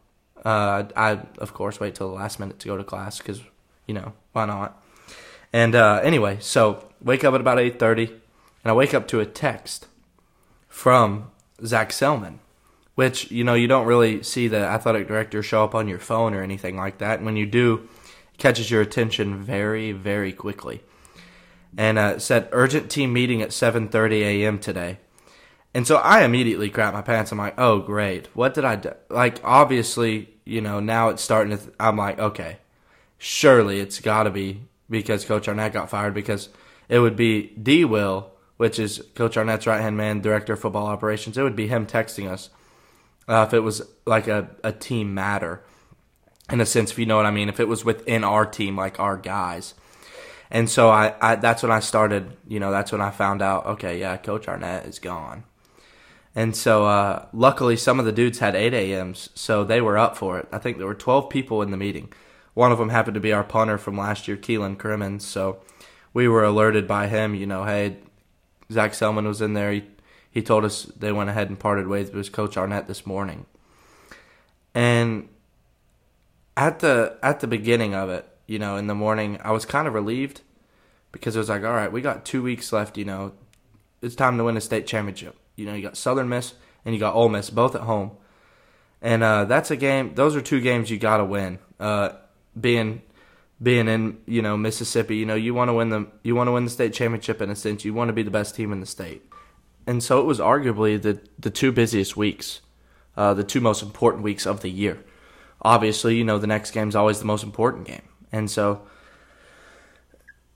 uh, 0.45 0.85
I 0.95 1.23
of 1.39 1.53
course 1.53 1.81
wait 1.81 1.97
till 1.97 2.09
the 2.09 2.15
last 2.15 2.39
minute 2.39 2.61
to 2.61 2.69
go 2.69 2.77
to 2.77 2.85
class 2.85 3.19
because 3.19 3.43
you 3.85 3.95
know 3.95 4.13
why 4.31 4.45
not. 4.45 4.81
And 5.53 5.75
uh, 5.75 6.01
anyway, 6.05 6.37
so 6.39 6.89
wake 7.03 7.25
up 7.25 7.35
at 7.35 7.41
about 7.41 7.59
8:30, 7.59 8.11
and 8.11 8.21
I 8.65 8.73
wake 8.73 8.95
up 8.95 9.09
to 9.09 9.19
a 9.19 9.27
text 9.27 9.89
from 10.69 11.33
Zac 11.67 11.91
Selmon, 11.91 12.39
which 12.95 13.29
you 13.33 13.43
know 13.43 13.55
you 13.55 13.67
don't 13.67 13.89
really 13.89 14.23
see 14.23 14.47
the 14.47 14.65
athletic 14.65 15.09
director 15.09 15.43
show 15.43 15.65
up 15.65 15.75
on 15.75 15.89
your 15.89 15.99
phone 15.99 16.33
or 16.33 16.45
anything 16.45 16.77
like 16.77 16.99
that. 16.99 17.17
And 17.17 17.27
when 17.27 17.37
you 17.37 17.47
do, 17.47 17.89
it 18.33 18.39
catches 18.39 18.71
your 18.71 18.83
attention 18.83 19.43
very, 19.43 19.91
very 19.91 20.33
quickly. 20.33 20.85
And 21.77 21.99
uh, 21.99 22.19
said 22.19 22.49
urgent 22.53 22.91
team 22.91 23.13
meeting 23.13 23.41
at 23.41 23.51
7:30 23.51 24.21
a.m. 24.21 24.59
today. 24.59 24.99
And 25.75 25.87
so 25.87 25.97
I 25.97 26.23
immediately 26.23 26.69
crap 26.69 26.93
my 26.93 27.01
pants. 27.01 27.33
I'm 27.33 27.39
like, 27.39 27.59
oh 27.59 27.81
great, 27.81 28.29
what 28.35 28.53
did 28.53 28.65
I 28.65 28.77
do? 28.77 28.93
Like 29.09 29.41
obviously, 29.43 30.29
you 30.45 30.61
know, 30.61 30.81
now 30.81 31.09
it's 31.09 31.23
starting 31.23 31.57
to. 31.57 31.63
Th- 31.63 31.75
I'm 31.81 31.97
like, 31.97 32.19
okay, 32.19 32.59
surely 33.17 33.81
it's 33.81 34.01
got 34.01 34.25
to 34.25 34.31
be 34.31 34.63
because 34.91 35.25
Coach 35.25 35.49
Arnett 35.49 35.73
got 35.73 35.89
fired 35.89 36.13
because 36.13 36.51
it 36.91 36.99
would 36.99 37.17
be 37.17 37.55
D. 37.63 37.87
Will, 37.87 38.31
which 38.59 38.79
is 38.79 39.03
Coach 39.15 39.39
Arnett's 39.39 39.67
right 39.67 39.81
hand 39.81 39.97
man, 39.97 40.21
director 40.21 40.53
of 40.53 40.61
football 40.61 40.87
operations. 40.87 41.39
It 41.39 41.43
would 41.43 41.57
be 41.57 41.69
him 41.69 41.87
texting 41.87 42.31
us 42.31 42.51
uh, 43.29 43.45
if 43.49 43.55
it 43.55 43.61
was 43.61 43.83
like 44.05 44.29
a, 44.29 44.51
a 44.63 44.73
team 44.73 45.15
matter 45.15 45.63
in 46.51 46.61
a 46.61 46.67
sense, 46.67 46.91
if 46.91 46.99
you 46.99 47.07
know 47.07 47.17
what 47.17 47.27
I 47.27 47.31
mean, 47.31 47.49
if 47.49 47.61
it 47.61 47.69
was 47.69 47.85
within 47.85 48.25
our 48.25 48.45
team, 48.45 48.77
like 48.77 49.01
our 49.01 49.17
guys. 49.17 49.75
And 50.53 50.69
so 50.69 50.91
I, 50.91 51.15
I 51.21 51.37
that's 51.37 51.63
when 51.63 51.73
I 51.73 51.81
started, 51.81 52.37
you 52.47 52.61
know, 52.61 52.71
that's 52.71 52.93
when 52.93 53.01
I 53.01 53.11
found 53.11 53.41
out, 53.41 53.65
okay, 53.65 53.99
yeah, 53.99 54.19
Coach 54.19 54.47
Arnett 54.47 54.85
is 54.85 54.99
gone. 54.99 55.45
And 56.35 56.55
so 56.55 56.85
uh, 56.85 57.27
luckily 57.33 57.75
some 57.75 57.99
of 57.99 58.05
the 58.05 58.13
dudes 58.13 58.39
had 58.39 58.55
8 58.55 58.75
a.m.s, 58.75 59.31
so 59.35 59.65
they 59.65 59.81
were 59.81 59.97
up 59.97 60.17
for 60.17 60.39
it. 60.39 60.49
I 60.53 60.59
think 60.59 60.77
there 60.77 60.87
were 60.87 60.95
12 60.95 61.31
people 61.31 61.63
in 61.63 61.71
the 61.71 61.77
meeting. 61.79 62.13
One 62.53 62.71
of 62.71 62.79
them 62.79 62.91
happened 62.91 63.15
to 63.15 63.21
be 63.21 63.33
our 63.33 63.43
punter 63.43 63.79
from 63.79 63.97
last 63.97 64.29
year, 64.29 64.37
Keelan 64.37 64.79
Crimmins. 64.79 65.25
So 65.25 65.61
we 66.13 66.29
were 66.29 66.45
alerted 66.45 66.87
by 66.87 67.09
him, 67.09 67.35
you 67.35 67.47
know, 67.47 67.65
hey, 67.65 67.97
Zac 68.71 68.93
Selmon 68.93 69.27
was 69.27 69.41
in 69.41 69.55
there. 69.55 69.73
He 69.73 69.85
he 70.31 70.43
told 70.43 70.65
us 70.65 70.85
they 70.85 71.13
went 71.13 71.29
ahead 71.29 71.51
and 71.51 71.59
parted 71.59 71.87
ways 71.87 72.11
with 72.11 72.33
Coach 72.33 72.57
Arnett 72.57 72.89
this 72.89 73.07
morning. 73.07 73.45
And 74.75 75.29
at 76.57 76.81
the 76.81 77.19
at 77.23 77.41
the 77.41 77.47
beginning 77.47 77.95
of 77.95 78.09
it, 78.09 78.27
you 78.47 78.59
know, 78.59 78.77
in 78.77 78.87
the 78.87 78.95
morning, 78.95 79.39
I 79.43 79.53
was 79.53 79.65
kind 79.65 79.87
of 79.87 79.95
relieved 79.95 80.43
because 81.11 81.37
it 81.37 81.39
was 81.39 81.49
like, 81.49 81.65
all 81.65 81.73
right, 81.73 81.91
we 81.91 82.01
got 82.01 82.25
two 82.25 82.43
weeks 82.43 82.73
left. 82.73 82.99
You 82.99 83.05
know, 83.05 83.33
it's 84.01 84.15
time 84.15 84.39
to 84.39 84.45
win 84.45 84.57
a 84.57 84.61
state 84.61 84.87
championship. 84.87 85.37
You 85.57 85.67
know, 85.67 85.75
you 85.75 85.83
got 85.83 85.97
Southern 85.97 86.29
Miss 86.29 86.55
and 86.85 86.95
you 86.95 87.01
got 87.01 87.15
Ole 87.15 87.29
Miss 87.29 87.51
both 87.51 87.75
at 87.75 87.83
home, 87.83 88.13
and 89.01 89.23
uh, 89.23 89.45
that's 89.45 89.71
a 89.71 89.77
game. 89.77 90.15
Those 90.15 90.35
are 90.37 90.41
two 90.41 90.61
games 90.61 90.91
you 90.91 90.99
got 90.99 91.19
to 91.19 91.25
win. 91.25 91.59
Uh, 91.79 92.11
being 92.59 93.03
being 93.63 93.89
in 93.89 94.19
you 94.27 94.43
know 94.43 94.57
Mississippi, 94.57 95.17
you 95.17 95.27
know 95.27 95.35
you 95.35 95.55
want 95.55 95.69
to 95.69 95.75
win 95.75 95.91
the 95.91 96.07
you 96.23 96.35
want 96.35 96.49
to 96.49 96.53
win 96.53 96.65
the 96.65 96.71
state 96.71 96.93
championship 96.93 97.41
in 97.41 97.51
a 97.51 97.57
sense. 97.57 97.85
You 97.85 97.95
want 97.95 98.09
to 98.09 98.13
be 98.13 98.23
the 98.23 98.31
best 98.31 98.55
team 98.55 98.73
in 98.73 98.81
the 98.81 98.87
state 98.87 99.23
and 99.87 100.03
so 100.03 100.21
it 100.21 100.25
was 100.25 100.39
arguably 100.39 101.01
the 101.01 101.21
the 101.39 101.51
two 101.51 101.73
busiest 101.73 102.17
weeks, 102.17 102.61
uh, 103.17 103.35
the 103.35 103.45
two 103.45 103.61
most 103.61 103.83
important 103.83 104.23
weeks 104.23 104.47
of 104.47 104.61
the 104.61 104.71
year. 104.71 105.03
Obviously, 105.61 106.17
you 106.17 106.25
know 106.25 106.39
the 106.39 106.47
next 106.47 106.73
game 106.73 106.89
is 106.89 106.97
always 106.97 107.19
the 107.19 107.25
most 107.25 107.45
important 107.45 107.87
game, 107.87 108.03
and 108.33 108.51
so 108.51 108.83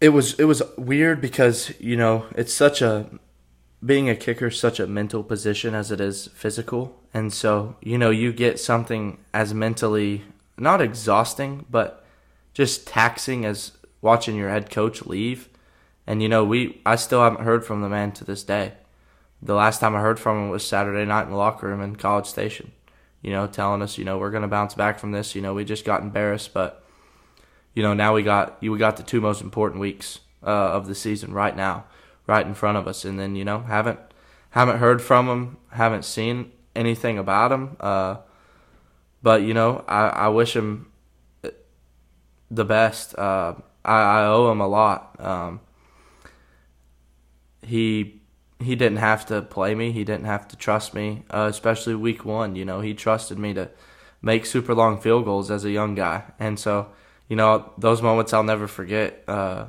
it 0.00 0.08
was 0.10 0.34
it 0.34 0.44
was 0.44 0.62
weird 0.76 1.20
because 1.20 1.72
you 1.78 1.96
know 1.96 2.26
it's 2.34 2.52
such 2.52 2.82
a 2.82 3.08
being 3.84 4.08
a 4.08 4.16
kicker 4.16 4.50
such 4.50 4.80
a 4.80 4.86
mental 4.86 5.22
position 5.22 5.74
as 5.74 5.90
it 5.90 6.00
is 6.00 6.28
physical, 6.28 7.00
and 7.14 7.32
so 7.32 7.76
you 7.80 7.98
know 7.98 8.10
you 8.10 8.32
get 8.32 8.58
something 8.58 9.18
as 9.32 9.54
mentally 9.54 10.24
not 10.58 10.80
exhausting 10.80 11.66
but 11.68 12.04
just 12.54 12.86
taxing 12.86 13.44
as 13.44 13.72
watching 14.00 14.36
your 14.36 14.48
head 14.48 14.70
coach 14.70 15.04
leave. 15.04 15.50
And 16.06 16.22
you 16.22 16.28
know, 16.28 16.44
we 16.44 16.80
I 16.86 16.96
still 16.96 17.22
haven't 17.22 17.44
heard 17.44 17.64
from 17.64 17.82
the 17.82 17.88
man 17.88 18.12
to 18.12 18.24
this 18.24 18.42
day 18.42 18.72
the 19.42 19.54
last 19.54 19.80
time 19.80 19.94
I 19.94 20.00
heard 20.00 20.18
from 20.18 20.44
him 20.44 20.48
was 20.50 20.66
Saturday 20.66 21.04
night 21.04 21.24
in 21.24 21.30
the 21.30 21.36
locker 21.36 21.68
room 21.68 21.80
in 21.80 21.96
College 21.96 22.26
Station. 22.26 22.72
You 23.22 23.32
know, 23.32 23.46
telling 23.46 23.82
us, 23.82 23.98
you 23.98 24.04
know, 24.04 24.18
we're 24.18 24.30
going 24.30 24.42
to 24.42 24.48
bounce 24.48 24.74
back 24.74 24.98
from 24.98 25.12
this. 25.12 25.34
You 25.34 25.42
know, 25.42 25.54
we 25.54 25.64
just 25.64 25.84
got 25.84 26.02
embarrassed, 26.02 26.54
but 26.54 26.84
you 27.76 27.82
know, 27.82 27.92
now 27.92 28.14
we 28.14 28.22
got 28.22 28.60
we 28.62 28.76
got 28.78 28.96
the 28.96 29.02
two 29.02 29.20
most 29.20 29.42
important 29.42 29.80
weeks 29.80 30.20
uh, 30.42 30.46
of 30.46 30.86
the 30.88 30.94
season 30.94 31.34
right 31.34 31.54
now, 31.54 31.84
right 32.26 32.44
in 32.44 32.54
front 32.54 32.78
of 32.78 32.88
us, 32.88 33.04
and 33.04 33.20
then 33.20 33.36
you 33.36 33.44
know, 33.44 33.60
haven't 33.60 34.00
haven't 34.50 34.78
heard 34.78 35.02
from 35.02 35.28
him, 35.28 35.56
haven't 35.68 36.06
seen 36.06 36.52
anything 36.74 37.18
about 37.18 37.52
him. 37.52 37.76
Uh, 37.78 38.16
but 39.22 39.42
you 39.42 39.52
know, 39.52 39.84
I, 39.86 40.08
I 40.08 40.28
wish 40.28 40.56
him 40.56 40.90
the 42.50 42.64
best. 42.64 43.16
Uh, 43.18 43.56
I, 43.84 44.20
I 44.20 44.26
owe 44.26 44.50
him 44.50 44.62
a 44.62 44.68
lot. 44.68 45.14
Um, 45.20 45.60
he 47.60 48.22
he 48.58 48.74
didn't 48.74 48.98
have 48.98 49.26
to 49.26 49.42
play 49.42 49.74
me. 49.74 49.92
He 49.92 50.02
didn't 50.02 50.24
have 50.24 50.48
to 50.48 50.56
trust 50.56 50.94
me, 50.94 51.24
uh, 51.28 51.48
especially 51.50 51.94
week 51.94 52.24
one. 52.24 52.56
You 52.56 52.64
know, 52.64 52.80
he 52.80 52.94
trusted 52.94 53.38
me 53.38 53.52
to 53.52 53.68
make 54.22 54.46
super 54.46 54.74
long 54.74 54.98
field 54.98 55.26
goals 55.26 55.50
as 55.50 55.66
a 55.66 55.70
young 55.70 55.94
guy, 55.94 56.24
and 56.38 56.58
so 56.58 56.88
you 57.28 57.36
know 57.36 57.72
those 57.78 58.02
moments 58.02 58.32
I'll 58.32 58.42
never 58.42 58.66
forget. 58.66 59.24
Uh, 59.26 59.66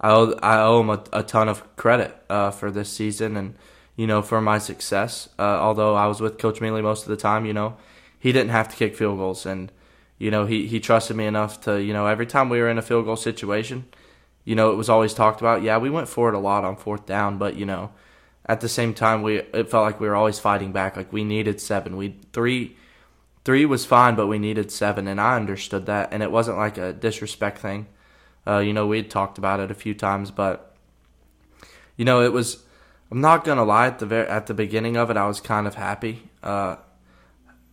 I 0.00 0.10
owe 0.10 0.32
I 0.42 0.60
owe 0.60 0.80
him 0.80 0.90
a, 0.90 1.04
a 1.12 1.22
ton 1.22 1.48
of 1.48 1.76
credit 1.76 2.16
uh, 2.28 2.50
for 2.50 2.70
this 2.70 2.90
season 2.90 3.36
and 3.36 3.54
you 3.96 4.06
know 4.06 4.22
for 4.22 4.40
my 4.40 4.58
success. 4.58 5.28
Uh, 5.38 5.42
although 5.42 5.94
I 5.94 6.06
was 6.06 6.20
with 6.20 6.38
Coach 6.38 6.60
Mealy 6.60 6.82
most 6.82 7.02
of 7.02 7.08
the 7.08 7.16
time, 7.16 7.46
you 7.46 7.52
know, 7.52 7.76
he 8.18 8.32
didn't 8.32 8.50
have 8.50 8.68
to 8.68 8.76
kick 8.76 8.96
field 8.96 9.18
goals, 9.18 9.46
and 9.46 9.72
you 10.18 10.30
know 10.30 10.46
he 10.46 10.66
he 10.66 10.80
trusted 10.80 11.16
me 11.16 11.26
enough 11.26 11.60
to 11.62 11.82
you 11.82 11.92
know 11.92 12.06
every 12.06 12.26
time 12.26 12.48
we 12.48 12.60
were 12.60 12.68
in 12.68 12.78
a 12.78 12.82
field 12.82 13.04
goal 13.04 13.16
situation, 13.16 13.86
you 14.44 14.54
know 14.54 14.70
it 14.70 14.76
was 14.76 14.88
always 14.88 15.14
talked 15.14 15.40
about. 15.40 15.62
Yeah, 15.62 15.78
we 15.78 15.90
went 15.90 16.08
for 16.08 16.28
it 16.28 16.34
a 16.34 16.38
lot 16.38 16.64
on 16.64 16.76
fourth 16.76 17.06
down, 17.06 17.38
but 17.38 17.56
you 17.56 17.66
know 17.66 17.90
at 18.48 18.60
the 18.60 18.68
same 18.68 18.94
time 18.94 19.22
we 19.22 19.36
it 19.38 19.70
felt 19.70 19.84
like 19.84 20.00
we 20.00 20.08
were 20.08 20.16
always 20.16 20.38
fighting 20.38 20.72
back 20.72 20.96
like 20.96 21.12
we 21.12 21.22
needed 21.22 21.60
seven 21.60 21.96
we 21.96 22.16
three 22.32 22.74
three 23.48 23.64
was 23.64 23.86
fine 23.86 24.14
but 24.14 24.26
we 24.26 24.38
needed 24.38 24.70
seven 24.70 25.08
and 25.08 25.18
i 25.18 25.34
understood 25.34 25.86
that 25.86 26.12
and 26.12 26.22
it 26.22 26.30
wasn't 26.30 26.54
like 26.54 26.76
a 26.76 26.92
disrespect 26.92 27.56
thing 27.56 27.86
uh, 28.46 28.58
you 28.58 28.74
know 28.74 28.86
we 28.86 28.98
had 28.98 29.08
talked 29.08 29.38
about 29.38 29.58
it 29.58 29.70
a 29.70 29.74
few 29.74 29.94
times 29.94 30.30
but 30.30 30.76
you 31.96 32.04
know 32.04 32.20
it 32.20 32.30
was 32.30 32.64
i'm 33.10 33.22
not 33.22 33.44
gonna 33.44 33.64
lie 33.64 33.86
at 33.86 34.00
the 34.00 34.04
very 34.04 34.28
at 34.28 34.48
the 34.48 34.52
beginning 34.52 34.98
of 34.98 35.08
it 35.08 35.16
i 35.16 35.26
was 35.26 35.40
kind 35.40 35.66
of 35.66 35.76
happy 35.76 36.28
uh, 36.42 36.76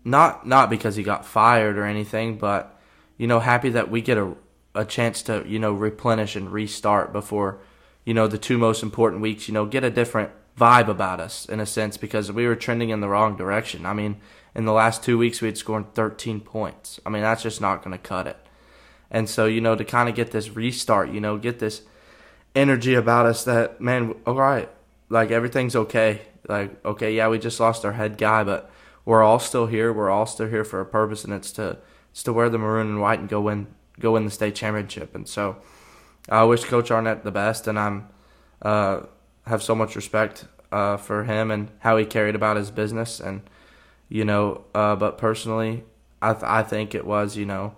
not 0.06 0.48
not 0.48 0.70
because 0.70 0.96
he 0.96 1.04
got 1.04 1.26
fired 1.26 1.78
or 1.78 1.84
anything 1.84 2.38
but 2.38 2.80
you 3.18 3.28
know 3.28 3.42
happy 3.42 3.68
that 3.68 3.92
we 3.92 4.00
get 4.00 4.18
a 4.18 4.34
a 4.76 4.86
chance 4.86 5.22
to 5.22 5.44
you 5.46 5.60
know 5.60 5.74
replenish 5.74 6.38
and 6.38 6.54
restart 6.54 7.12
before 7.12 7.60
you 8.06 8.14
know 8.14 8.28
the 8.30 8.38
two 8.38 8.58
most 8.58 8.82
important 8.82 9.22
weeks 9.22 9.50
you 9.50 9.54
know 9.54 9.66
get 9.66 9.84
a 9.84 9.90
different 9.90 10.32
vibe 10.58 10.88
about 10.88 11.20
us 11.20 11.46
in 11.46 11.60
a 11.60 11.66
sense 11.66 11.98
because 11.98 12.32
we 12.32 12.48
were 12.48 12.56
trending 12.56 12.90
in 12.90 13.02
the 13.02 13.10
wrong 13.10 13.36
direction. 13.36 13.86
I 13.86 13.94
mean, 13.94 14.18
in 14.56 14.66
the 14.66 14.72
last 14.72 15.04
two 15.04 15.18
weeks 15.18 15.42
we 15.42 15.48
had 15.48 15.58
scored 15.58 15.94
13 15.94 16.40
points. 16.40 17.00
I 17.06 17.10
mean, 17.10 17.22
that's 17.22 17.44
just 17.44 17.62
not 17.62 17.84
going 17.84 17.92
to 17.92 18.02
cut 18.02 18.28
it. 18.28 18.38
And 19.12 19.30
so, 19.30 19.46
you 19.46 19.62
know, 19.62 19.76
to 19.76 19.86
kind 19.86 20.10
of 20.10 20.16
get 20.16 20.32
this 20.32 20.50
restart, 20.50 21.12
you 21.12 21.22
know, 21.22 21.38
get 21.38 21.60
this 21.60 21.82
energy 22.56 22.96
about 22.96 23.26
us 23.26 23.44
that, 23.44 23.80
man, 23.80 24.16
all 24.26 24.36
right, 24.36 24.70
like 25.10 25.32
everything's 25.32 25.76
okay. 25.76 26.22
Like, 26.48 26.84
okay, 26.86 27.16
yeah, 27.16 27.28
we 27.28 27.40
just 27.40 27.60
lost 27.60 27.86
our 27.86 27.94
head 27.94 28.18
guy, 28.18 28.44
but 28.44 28.72
we're 29.04 29.24
all 29.24 29.40
still 29.40 29.68
here. 29.68 29.94
We're 29.94 30.10
all 30.10 30.26
still 30.26 30.48
here 30.48 30.64
for 30.64 30.82
a 30.82 30.86
purpose, 30.86 31.24
and 31.24 31.34
it's 31.34 31.52
to 31.54 31.78
it's 32.12 32.24
to 32.24 32.34
wear 32.34 32.50
the 32.50 32.58
maroon 32.58 32.88
and 32.88 33.02
white 33.02 33.20
and 33.20 33.30
go 33.30 33.42
win 33.42 33.68
go 34.00 34.14
win 34.14 34.26
the 34.26 34.32
state 34.32 34.56
championship. 34.56 35.16
And 35.16 35.28
so, 35.28 35.58
I 36.30 36.44
wish 36.44 36.64
Coach 36.64 36.92
Arnett 36.92 37.24
the 37.24 37.32
best, 37.32 37.68
and 37.68 37.80
I'm 37.80 38.08
uh, 38.62 39.02
have 39.48 39.64
so 39.64 39.76
much 39.76 39.96
respect 39.96 40.46
uh, 40.72 40.98
for 40.98 41.24
him 41.24 41.52
and 41.52 41.70
how 41.80 41.98
he 41.98 42.06
carried 42.06 42.36
about 42.36 42.58
his 42.58 42.72
business. 42.72 43.20
And, 43.20 43.42
you 44.10 44.26
know, 44.26 44.66
uh, 44.74 44.96
but 44.96 45.18
personally, 45.18 45.84
I, 46.22 46.34
th- 46.34 46.44
I 46.44 46.64
think 46.64 46.96
it 46.96 47.06
was, 47.06 47.38
you 47.38 47.46
know, 47.46 47.76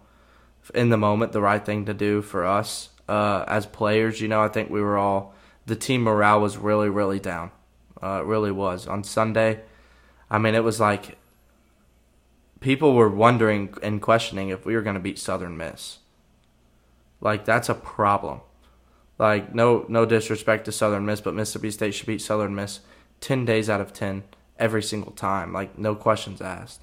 in 0.73 0.89
the 0.89 0.97
moment, 0.97 1.31
the 1.31 1.41
right 1.41 1.63
thing 1.63 1.85
to 1.85 1.93
do 1.93 2.21
for 2.21 2.45
us 2.45 2.89
uh, 3.07 3.45
as 3.47 3.65
players. 3.65 4.21
You 4.21 4.27
know, 4.27 4.41
I 4.41 4.47
think 4.47 4.69
we 4.69 4.81
were 4.81 4.97
all, 4.97 5.33
the 5.65 5.75
team 5.75 6.01
morale 6.01 6.41
was 6.41 6.57
really, 6.57 6.89
really 6.89 7.19
down. 7.19 7.51
Uh, 8.01 8.21
it 8.21 8.25
really 8.25 8.51
was. 8.51 8.87
On 8.87 9.03
Sunday, 9.03 9.61
I 10.29 10.37
mean, 10.37 10.55
it 10.55 10.63
was 10.63 10.79
like 10.79 11.17
people 12.59 12.93
were 12.93 13.09
wondering 13.09 13.73
and 13.81 14.01
questioning 14.01 14.49
if 14.49 14.65
we 14.65 14.75
were 14.75 14.81
going 14.81 14.95
to 14.95 14.99
beat 14.99 15.19
Southern 15.19 15.57
Miss. 15.57 15.99
Like 17.21 17.45
that's 17.45 17.69
a 17.69 17.73
problem. 17.73 18.41
Like 19.17 19.55
no 19.55 19.85
no 19.89 20.05
disrespect 20.05 20.65
to 20.65 20.71
Southern 20.71 21.05
Miss, 21.05 21.21
but 21.21 21.33
Mississippi 21.33 21.71
State 21.71 21.95
should 21.95 22.05
beat 22.05 22.21
Southern 22.21 22.53
Miss 22.53 22.81
10 23.21 23.45
days 23.45 23.69
out 23.69 23.81
of 23.81 23.93
10 23.93 24.23
every 24.59 24.83
single 24.83 25.11
time, 25.11 25.53
like 25.53 25.77
no 25.77 25.95
questions 25.95 26.41
asked. 26.41 26.81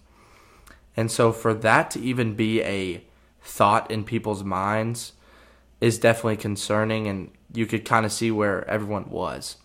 And 0.96 1.10
so 1.10 1.32
for 1.32 1.54
that 1.54 1.90
to 1.92 2.00
even 2.00 2.34
be 2.34 2.62
a 2.62 3.04
thought 3.42 3.90
in 3.90 4.04
people's 4.04 4.44
minds 4.44 5.12
is 5.80 5.98
definitely 5.98 6.36
concerning 6.36 7.06
and 7.06 7.30
you 7.52 7.66
could 7.66 7.84
kind 7.84 8.06
of 8.06 8.12
see 8.12 8.30
where 8.30 8.68
everyone 8.68 9.10
was. 9.10 9.56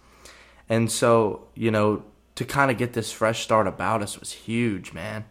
And 0.68 0.92
so, 0.92 1.48
you 1.56 1.72
know, 1.72 2.04
to 2.36 2.46
kind 2.46 2.72
of 2.72 2.78
get 2.78 2.94
this 2.94 3.12
fresh 3.12 3.44
start 3.44 3.68
about 3.68 4.02
us 4.02 4.20
was 4.20 4.32
huge, 4.32 4.94
man. 4.94 5.26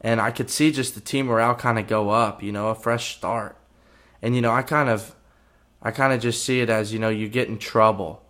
And 0.00 0.20
I 0.20 0.30
could 0.30 0.50
see 0.50 0.70
just 0.70 0.94
the 0.94 1.00
team 1.00 1.26
morale 1.26 1.54
kind 1.54 1.78
of 1.78 1.86
go 1.86 2.10
up, 2.10 2.42
you 2.42 2.52
know, 2.52 2.68
a 2.68 2.74
fresh 2.74 3.16
start. 3.16 3.56
And 4.22 4.34
you 4.34 4.42
know, 4.42 4.52
I 4.52 4.62
kind 4.62 4.88
of 4.88 5.14
I 5.82 5.90
kind 5.90 6.12
of 6.12 6.20
just 6.20 6.44
see 6.44 6.60
it 6.60 6.70
as, 6.70 6.92
you 6.92 6.98
know, 6.98 7.08
you 7.08 7.28
get 7.28 7.48
in 7.48 7.58
trouble 7.58 8.22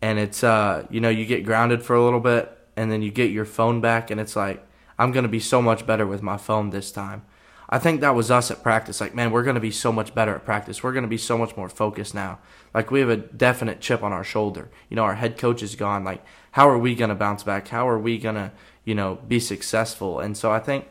and 0.00 0.18
it's 0.18 0.42
uh, 0.42 0.86
you 0.90 1.00
know, 1.00 1.08
you 1.08 1.24
get 1.24 1.44
grounded 1.44 1.82
for 1.82 1.94
a 1.94 2.02
little 2.02 2.20
bit 2.20 2.57
and 2.78 2.92
then 2.92 3.02
you 3.02 3.10
get 3.10 3.30
your 3.32 3.44
phone 3.44 3.80
back 3.80 4.10
and 4.10 4.20
it's 4.20 4.36
like 4.36 4.64
I'm 4.98 5.12
going 5.12 5.24
to 5.24 5.28
be 5.28 5.40
so 5.40 5.60
much 5.60 5.86
better 5.86 6.06
with 6.06 6.22
my 6.22 6.36
phone 6.36 6.70
this 6.70 6.90
time. 6.90 7.24
I 7.68 7.78
think 7.78 8.00
that 8.00 8.14
was 8.14 8.30
us 8.30 8.50
at 8.50 8.62
practice. 8.62 9.00
Like, 9.00 9.14
man, 9.14 9.30
we're 9.30 9.42
going 9.42 9.54
to 9.54 9.60
be 9.60 9.70
so 9.70 9.92
much 9.92 10.14
better 10.14 10.34
at 10.34 10.44
practice. 10.44 10.82
We're 10.82 10.92
going 10.92 11.02
to 11.02 11.08
be 11.08 11.18
so 11.18 11.36
much 11.36 11.54
more 11.56 11.68
focused 11.68 12.14
now. 12.14 12.38
Like, 12.72 12.90
we 12.90 13.00
have 13.00 13.10
a 13.10 13.16
definite 13.16 13.80
chip 13.80 14.02
on 14.02 14.12
our 14.12 14.24
shoulder. 14.24 14.70
You 14.88 14.96
know, 14.96 15.04
our 15.04 15.16
head 15.16 15.36
coach 15.36 15.62
is 15.62 15.76
gone. 15.76 16.02
Like, 16.02 16.24
how 16.52 16.68
are 16.68 16.78
we 16.78 16.94
going 16.94 17.10
to 17.10 17.14
bounce 17.14 17.42
back? 17.42 17.68
How 17.68 17.86
are 17.86 17.98
we 17.98 18.16
going 18.16 18.36
to, 18.36 18.52
you 18.84 18.94
know, 18.94 19.16
be 19.28 19.38
successful? 19.38 20.18
And 20.18 20.34
so 20.36 20.50
I 20.50 20.60
think, 20.60 20.86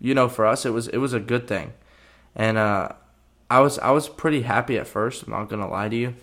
you 0.00 0.14
know, 0.14 0.28
for 0.28 0.44
us, 0.44 0.66
it 0.66 0.70
was 0.70 0.86
it 0.88 0.98
was 0.98 1.14
a 1.14 1.20
good 1.20 1.48
thing. 1.48 1.72
And 2.36 2.58
uh, 2.58 2.90
I 3.50 3.60
was 3.60 3.78
I 3.78 3.90
was 3.92 4.08
pretty 4.08 4.42
happy 4.42 4.76
at 4.76 4.86
first. 4.86 5.22
I'm 5.22 5.30
not 5.30 5.48
going 5.48 5.62
to 5.62 5.68
lie 5.68 5.88
to 5.88 5.96
you. 5.96 6.14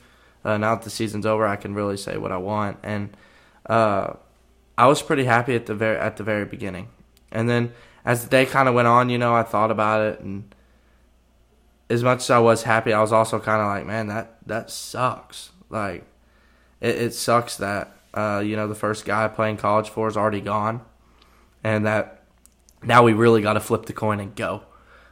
Uh, 0.45 0.57
now 0.57 0.75
that 0.75 0.83
the 0.83 0.89
season's 0.91 1.25
over, 1.25 1.47
I 1.47 1.55
can 1.55 1.73
really 1.73 1.97
say 1.97 2.17
what 2.17 2.31
I 2.31 2.37
want. 2.37 2.77
And 2.83 3.17
uh, 3.65 4.13
I 4.79 4.87
was 4.87 5.01
pretty 5.01 5.25
happy 5.25 5.55
at 5.55 5.65
the 5.65 5.75
very 5.75 5.97
at 5.97 6.15
the 6.15 6.23
very 6.23 6.45
beginning. 6.45 6.87
And 7.33 7.49
then 7.49 7.73
as 8.05 8.23
the 8.23 8.29
day 8.29 8.45
kind 8.45 8.69
of 8.69 8.73
went 8.73 8.87
on, 8.87 9.09
you 9.09 9.17
know, 9.17 9.35
I 9.35 9.43
thought 9.43 9.71
about 9.71 10.01
it, 10.01 10.21
and 10.21 10.55
as 11.89 12.01
much 12.01 12.19
as 12.19 12.29
I 12.29 12.39
was 12.39 12.63
happy, 12.63 12.93
I 12.93 13.01
was 13.01 13.11
also 13.11 13.39
kind 13.39 13.61
of 13.61 13.67
like, 13.67 13.85
man, 13.85 14.07
that 14.07 14.37
that 14.47 14.71
sucks. 14.71 15.51
Like, 15.69 16.05
it, 16.79 16.95
it 16.95 17.13
sucks 17.13 17.57
that 17.57 17.91
uh, 18.13 18.41
you 18.43 18.55
know 18.55 18.69
the 18.69 18.75
first 18.75 19.03
guy 19.03 19.27
playing 19.27 19.57
college 19.57 19.89
for 19.89 20.07
is 20.07 20.15
already 20.15 20.39
gone, 20.39 20.79
and 21.61 21.85
that 21.85 22.23
now 22.81 23.03
we 23.03 23.11
really 23.11 23.41
got 23.41 23.53
to 23.53 23.59
flip 23.59 23.85
the 23.85 23.93
coin 23.93 24.21
and 24.21 24.33
go. 24.33 24.63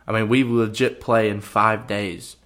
I 0.07 0.13
mean, 0.13 0.29
we 0.29 0.45
legit 0.45 1.01
play 1.01 1.29
in 1.29 1.41
five 1.41 1.87
days. 1.87 2.37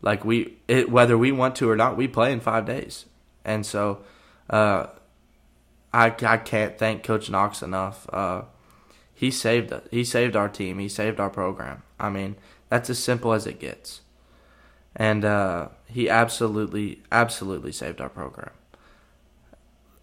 Like 0.00 0.24
we, 0.24 0.58
it, 0.68 0.88
whether 0.88 1.18
we 1.18 1.32
want 1.32 1.56
to 1.56 1.68
or 1.68 1.74
not, 1.74 1.96
we 1.96 2.06
play 2.06 2.32
in 2.32 2.38
five 2.38 2.64
days, 2.66 3.06
and 3.44 3.66
so 3.66 4.04
uh, 4.48 4.86
I 5.92 6.14
I 6.22 6.36
can't 6.36 6.78
thank 6.78 7.02
Coach 7.02 7.30
Knox 7.30 7.62
enough. 7.62 8.08
Uh, 8.12 8.42
he 9.14 9.30
saved 9.30 9.72
us. 9.72 9.82
He 9.90 10.04
saved 10.04 10.36
our 10.36 10.48
team. 10.48 10.78
He 10.78 10.88
saved 10.88 11.18
our 11.18 11.30
program. 11.30 11.82
I 11.98 12.10
mean, 12.10 12.36
that's 12.68 12.90
as 12.90 12.98
simple 12.98 13.32
as 13.32 13.46
it 13.46 13.58
gets. 13.58 14.02
And 14.94 15.24
uh, 15.24 15.68
he 15.86 16.08
absolutely, 16.08 17.02
absolutely 17.10 17.72
saved 17.72 18.00
our 18.00 18.08
program. 18.08 18.50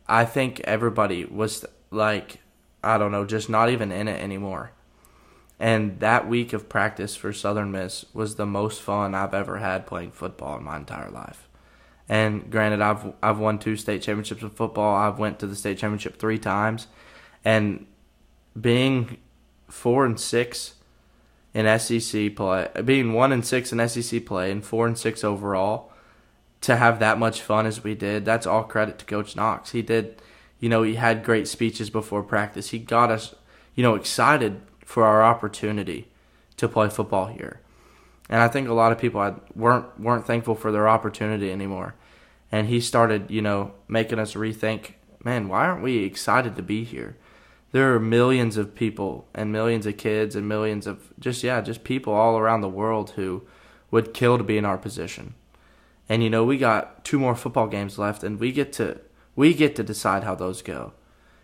I 0.08 0.25
think 0.25 0.60
everybody 0.62 1.25
was 1.25 1.65
like, 1.92 2.39
I 2.84 2.98
don't 2.98 3.12
know, 3.12 3.25
just 3.25 3.50
not 3.50 3.70
even 3.70 3.92
in 3.92 4.08
it 4.08 4.22
anymore. 4.22 4.72
And 5.60 6.00
that 6.01 6.27
week 6.27 6.54
of 6.54 6.70
practice 6.70 7.15
for 7.15 7.32
Southern 7.32 7.72
Miss 7.72 8.06
was 8.13 8.36
the 8.36 8.46
most 8.46 8.82
fun 8.82 9.15
I've 9.15 9.34
ever 9.34 9.58
had 9.58 9.88
playing 9.88 10.12
football 10.12 10.58
in 10.58 10.63
my 10.63 10.78
entire 10.78 11.10
life. 11.10 11.48
And 12.08 12.52
granted, 12.52 12.82
I've 12.82 13.13
I've 13.24 13.39
won 13.39 13.58
two 13.58 13.76
state 13.76 14.02
championships 14.02 14.44
in 14.44 14.50
football. 14.52 14.96
I've 14.96 15.18
went 15.18 15.39
to 15.39 15.48
the 15.48 15.56
state 15.56 15.78
championship 15.78 16.18
three 16.18 16.38
times, 16.38 16.88
and 17.44 17.88
being 18.60 19.18
four 19.68 20.06
and 20.06 20.20
six 20.20 20.76
in 21.54 21.80
SEC 21.80 22.36
play, 22.36 22.70
being 22.84 23.13
one 23.13 23.32
and 23.32 23.46
six 23.46 23.72
in 23.72 23.88
SEC 23.88 24.26
play, 24.26 24.52
and 24.52 24.63
four 24.63 24.86
and 24.86 24.98
six 24.98 25.24
overall, 25.24 25.91
to 26.62 26.76
have 26.76 27.00
that 27.00 27.18
much 27.18 27.41
fun 27.41 27.65
as 27.65 27.84
we 27.84 27.96
did, 27.96 28.26
that's 28.26 28.46
all 28.46 28.63
credit 28.63 29.00
to 29.00 29.06
Coach 29.06 29.36
Knox. 29.36 29.72
He 29.72 29.82
did, 29.82 30.22
you 30.60 30.70
know, 30.70 30.84
he 30.84 30.96
had 30.96 31.24
great 31.24 31.48
speeches 31.48 31.89
before 31.89 32.24
practice. 32.24 32.70
He 32.70 32.80
got 32.80 33.10
us, 33.10 33.36
you 33.74 33.84
know, 33.84 33.96
excited 33.96 34.62
for 34.84 35.04
our 35.04 35.24
opportunity 35.24 36.08
to 36.58 36.68
play 36.68 36.89
football 36.89 37.28
here. 37.28 37.62
And 38.30 38.42
I 38.42 38.48
think 38.48 38.68
a 38.68 38.74
lot 38.74 38.92
of 38.92 38.98
people 38.98 39.40
weren't 39.56 40.00
weren't 40.00 40.26
thankful 40.26 40.56
for 40.56 40.72
their 40.72 40.88
opportunity 40.88 41.52
anymore. 41.52 41.96
And 42.52 42.68
he 42.68 42.80
started, 42.80 43.30
you 43.30 43.42
know, 43.42 43.74
making 43.88 44.20
us 44.20 44.34
rethink, 44.34 44.94
man, 45.24 45.48
why 45.48 45.66
aren't 45.66 45.84
we 45.84 46.04
excited 46.04 46.56
to 46.56 46.64
be 46.64 46.84
here? 46.84 47.18
there 47.76 47.94
are 47.94 48.00
millions 48.00 48.56
of 48.56 48.74
people 48.74 49.28
and 49.34 49.52
millions 49.52 49.86
of 49.86 49.98
kids 49.98 50.34
and 50.34 50.48
millions 50.48 50.88
of 50.88 51.12
just 51.20 51.44
yeah 51.44 51.60
just 51.60 51.84
people 51.84 52.14
all 52.14 52.38
around 52.38 52.62
the 52.62 52.70
world 52.70 53.10
who 53.12 53.46
would 53.92 54.14
kill 54.14 54.38
to 54.38 54.46
be 54.46 54.58
in 54.58 54.64
our 54.64 54.78
position 54.78 55.34
and 56.08 56.24
you 56.24 56.30
know 56.30 56.46
we 56.46 56.58
got 56.58 57.04
two 57.04 57.20
more 57.20 57.36
football 57.36 57.68
games 57.68 58.00
left 58.00 58.24
and 58.24 58.40
we 58.40 58.50
get 58.50 58.72
to 58.72 58.98
we 59.36 59.54
get 59.54 59.76
to 59.76 59.84
decide 59.84 60.24
how 60.24 60.34
those 60.34 60.62
go 60.62 60.94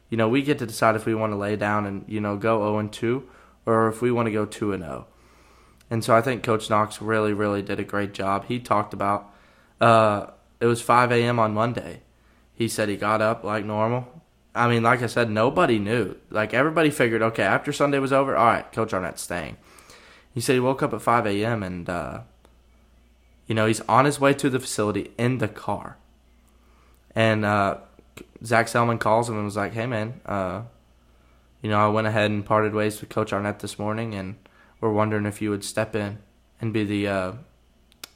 you 0.10 0.16
know 0.16 0.30
we 0.30 0.42
get 0.42 0.58
to 0.58 0.66
decide 0.66 0.96
if 0.96 1.06
we 1.06 1.14
want 1.14 1.34
to 1.34 1.38
lay 1.38 1.58
down 1.58 1.86
and 1.86 2.06
you 2.08 2.22
know 2.22 2.38
go 2.38 2.60
0 2.60 2.78
and 2.78 2.94
2 2.94 3.30
or 3.66 3.90
if 3.90 4.02
we 4.02 4.10
want 4.10 4.26
to 4.26 4.32
go 4.32 4.46
2 4.46 4.72
and 4.72 4.84
0 4.84 5.06
and 5.92 6.04
so 6.04 6.16
i 6.16 6.22
think 6.22 6.42
coach 6.42 6.72
knox 6.72 7.00
really 7.00 7.34
really 7.34 7.62
did 7.62 7.80
a 7.80 7.84
great 7.84 8.14
job 8.14 8.46
he 8.46 8.60
talked 8.60 8.94
about 8.94 9.32
uh, 9.80 10.28
it 10.60 10.66
was 10.66 10.82
5 10.82 11.12
a.m 11.12 11.38
on 11.38 11.54
monday 11.54 12.02
he 12.56 12.68
said 12.68 12.90
he 12.90 12.98
got 12.98 13.22
up 13.22 13.44
like 13.44 13.64
normal 13.64 14.22
I 14.54 14.68
mean, 14.68 14.84
like 14.84 15.02
I 15.02 15.08
said, 15.08 15.30
nobody 15.30 15.80
knew. 15.80 16.16
Like 16.30 16.54
everybody 16.54 16.90
figured, 16.90 17.22
okay, 17.22 17.44
after 17.44 17.72
Sunday 17.72 18.00
was 18.00 18.12
over, 18.12 18.36
all 18.36 18.48
right, 18.48 18.72
Coach 18.72 18.94
Arnett's 18.94 19.22
staying. 19.22 19.58
He 20.34 20.42
said 20.42 20.54
he 20.54 20.60
woke 20.60 20.84
up 20.84 20.94
at 20.94 21.02
5 21.02 21.26
a.m. 21.28 21.64
and, 21.64 21.90
uh, 21.90 22.22
you 23.48 23.56
know, 23.56 23.66
he's 23.66 23.82
on 23.82 24.06
his 24.06 24.20
way 24.20 24.34
to 24.34 24.50
the 24.50 24.60
facility 24.60 25.12
in 25.18 25.38
the 25.38 25.48
car. 25.48 25.98
And 27.16 27.46
uh, 27.46 27.78
Zac 28.44 28.68
Selmon 28.68 29.00
calls 29.00 29.30
him 29.30 29.36
and 29.36 29.46
was 29.46 29.58
like, 29.58 29.74
hey, 29.74 29.86
man, 29.86 30.22
uh, 30.26 30.64
you 31.62 31.70
know, 31.70 31.80
I 31.80 31.90
went 31.90 32.08
ahead 32.08 32.32
and 32.32 32.46
parted 32.46 32.74
ways 32.74 33.00
with 33.00 33.10
Coach 33.10 33.34
Arnett 33.34 33.60
this 33.60 33.78
morning, 33.78 34.16
and 34.16 34.36
we're 34.82 34.92
wondering 34.92 35.26
if 35.26 35.42
you 35.42 35.52
would 35.52 35.64
step 35.64 35.96
in 35.96 36.18
and 36.60 36.74
be 36.74 36.84
the 36.84 37.08
uh, 37.08 37.32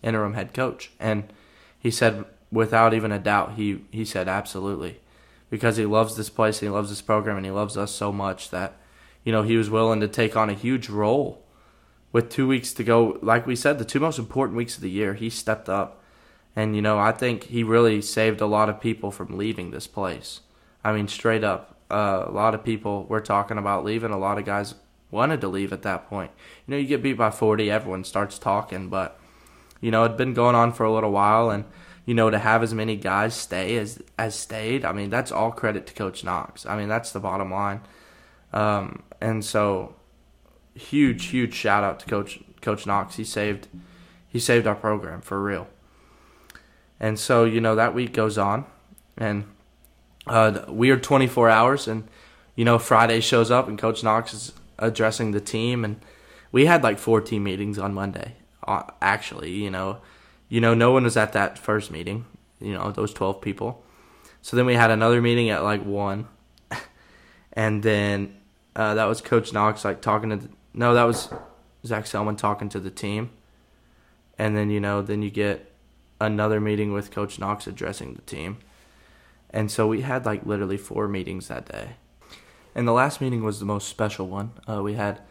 interim 0.03 0.33
head 0.33 0.53
coach. 0.53 0.91
And 0.99 1.31
he 1.79 1.91
said, 1.91 2.25
without 2.51 2.93
even 2.93 3.11
a 3.11 3.19
doubt, 3.19 3.53
he, 3.53 3.85
he 3.91 4.03
said, 4.03 4.27
absolutely. 4.27 4.99
Because 5.49 5.77
he 5.77 5.85
loves 5.85 6.17
this 6.17 6.29
place 6.29 6.61
and 6.61 6.69
he 6.69 6.73
loves 6.73 6.89
this 6.89 7.01
program 7.01 7.37
and 7.37 7.45
he 7.45 7.51
loves 7.51 7.77
us 7.77 7.91
so 7.91 8.11
much 8.11 8.49
that 8.49 8.73
you 9.23 9.31
know 9.31 9.43
he 9.43 9.57
was 9.57 9.69
willing 9.69 9.99
to 10.01 10.07
take 10.07 10.35
on 10.35 10.49
a 10.49 10.53
huge 10.53 10.89
role 10.89 11.43
with 12.11 12.29
two 12.29 12.47
weeks 12.47 12.73
to 12.73 12.83
go. 12.83 13.19
Like 13.21 13.47
we 13.47 13.55
said 13.55 13.77
the 13.77 13.85
two 13.85 13.99
most 13.99 14.19
important 14.19 14.57
weeks 14.57 14.75
of 14.75 14.81
the 14.81 14.89
year 14.89 15.13
he 15.13 15.29
stepped 15.29 15.69
up. 15.69 16.01
And 16.55 16.75
you 16.75 16.81
know 16.81 16.97
i 16.97 17.11
think 17.11 17.43
he 17.43 17.63
really 17.63 18.01
saved 18.01 18.39
a 18.39 18.45
lot 18.45 18.69
of 18.69 18.79
people 18.79 19.11
from 19.11 19.37
leaving 19.37 19.71
this 19.71 19.87
place. 19.87 20.41
I 20.83 20.93
mean 20.93 21.07
straight 21.07 21.43
up 21.43 21.75
uh, 21.89 22.25
a 22.27 22.31
lot 22.31 22.55
of 22.55 22.63
people 22.63 23.05
were 23.05 23.21
talking 23.21 23.57
about 23.57 23.85
leaving. 23.85 24.11
A 24.11 24.17
lot 24.17 24.37
of 24.37 24.45
guys 24.45 24.75
wanted 25.11 25.41
to 25.41 25.47
leave 25.47 25.71
at 25.71 25.83
that 25.83 26.09
point 26.09 26.31
you 26.65 26.71
know 26.71 26.77
you 26.77 26.87
get 26.87 27.03
beat 27.03 27.13
by 27.13 27.29
40 27.29 27.69
everyone 27.69 28.03
starts 28.03 28.37
talking 28.37 28.89
but 28.89 29.19
you 29.81 29.91
know 29.91 30.03
it'd 30.05 30.17
been 30.17 30.33
going 30.33 30.55
on 30.55 30.73
for 30.73 30.83
a 30.83 30.93
little 30.93 31.11
while 31.11 31.49
and 31.49 31.65
you 32.05 32.13
know, 32.13 32.29
to 32.29 32.37
have 32.37 32.61
as 32.61 32.73
many 32.73 32.95
guys 32.95 33.33
stay 33.33 33.77
as 33.77 34.01
as 34.17 34.35
stayed, 34.35 34.85
I 34.85 34.91
mean, 34.91 35.09
that's 35.09 35.31
all 35.31 35.51
credit 35.51 35.87
to 35.87 35.93
Coach 35.93 36.23
Knox. 36.23 36.65
I 36.65 36.77
mean, 36.77 36.87
that's 36.87 37.11
the 37.11 37.19
bottom 37.19 37.51
line. 37.51 37.81
Um, 38.53 39.03
and 39.19 39.43
so, 39.43 39.95
huge, 40.75 41.25
huge 41.27 41.53
shout 41.53 41.83
out 41.83 41.99
to 42.01 42.05
Coach 42.05 42.39
Coach 42.61 42.85
Knox. 42.85 43.15
He 43.15 43.23
saved 43.23 43.67
he 44.27 44.39
saved 44.39 44.67
our 44.67 44.75
program 44.75 45.21
for 45.21 45.41
real. 45.41 45.67
And 46.99 47.19
so, 47.19 47.43
you 47.43 47.59
know, 47.59 47.75
that 47.75 47.93
week 47.93 48.13
goes 48.13 48.37
on, 48.37 48.65
and 49.17 49.45
uh, 50.27 50.63
we 50.69 50.91
are 50.91 50.97
24 50.97 51.49
hours, 51.49 51.87
and 51.87 52.07
you 52.55 52.63
know, 52.63 52.77
Friday 52.77 53.19
shows 53.19 53.49
up, 53.49 53.67
and 53.67 53.79
Coach 53.79 54.03
Knox 54.03 54.31
is 54.31 54.53
addressing 54.79 55.31
the 55.31 55.41
team, 55.41 55.83
and 55.85 55.99
we 56.51 56.65
had 56.65 56.83
like 56.83 56.99
four 56.99 57.21
team 57.21 57.43
meetings 57.43 57.77
on 57.77 57.93
Monday. 57.93 58.35
Uh, 58.67 58.83
actually, 59.01 59.51
you 59.51 59.69
know 59.69 59.99
you 60.49 60.61
know, 60.61 60.73
no 60.73 60.91
one 60.91 61.03
was 61.03 61.17
at 61.17 61.33
that 61.33 61.57
first 61.57 61.91
meeting, 61.91 62.25
you 62.59 62.73
know, 62.73 62.91
those 62.91 63.13
12 63.13 63.41
people. 63.41 63.83
So 64.41 64.55
then 64.55 64.65
we 64.65 64.75
had 64.75 64.91
another 64.91 65.21
meeting 65.21 65.49
at 65.49 65.63
like 65.63 65.83
1. 65.83 66.27
and 67.53 67.83
then 67.83 68.35
uh, 68.75 68.93
that 68.93 69.05
was 69.05 69.21
Coach 69.21 69.53
Knox, 69.53 69.83
like 69.83 70.01
talking 70.01 70.29
to, 70.29 70.37
the, 70.37 70.49
no, 70.73 70.93
that 70.93 71.03
was 71.03 71.29
Zac 71.85 72.05
Selmon 72.05 72.37
talking 72.37 72.69
to 72.69 72.79
the 72.79 72.91
team. 72.91 73.31
And 74.37 74.55
then, 74.55 74.69
you 74.69 74.79
know, 74.79 75.01
then 75.01 75.21
you 75.21 75.31
get 75.31 75.71
another 76.21 76.59
meeting 76.59 76.93
with 76.93 77.11
Coach 77.11 77.39
Knox 77.39 77.65
addressing 77.67 78.13
the 78.13 78.21
team. 78.21 78.57
And 79.49 79.71
so 79.71 79.87
we 79.87 80.01
had 80.01 80.25
like 80.25 80.45
literally 80.45 80.77
four 80.77 81.07
meetings 81.07 81.47
that 81.47 81.65
day. 81.65 81.95
And 82.75 82.87
the 82.87 82.91
last 82.91 83.21
meeting 83.21 83.43
was 83.43 83.59
the 83.59 83.65
most 83.65 83.87
special 83.87 84.27
one. 84.27 84.51
Uh, 84.67 84.83
we 84.83 84.95
had, 84.95 85.21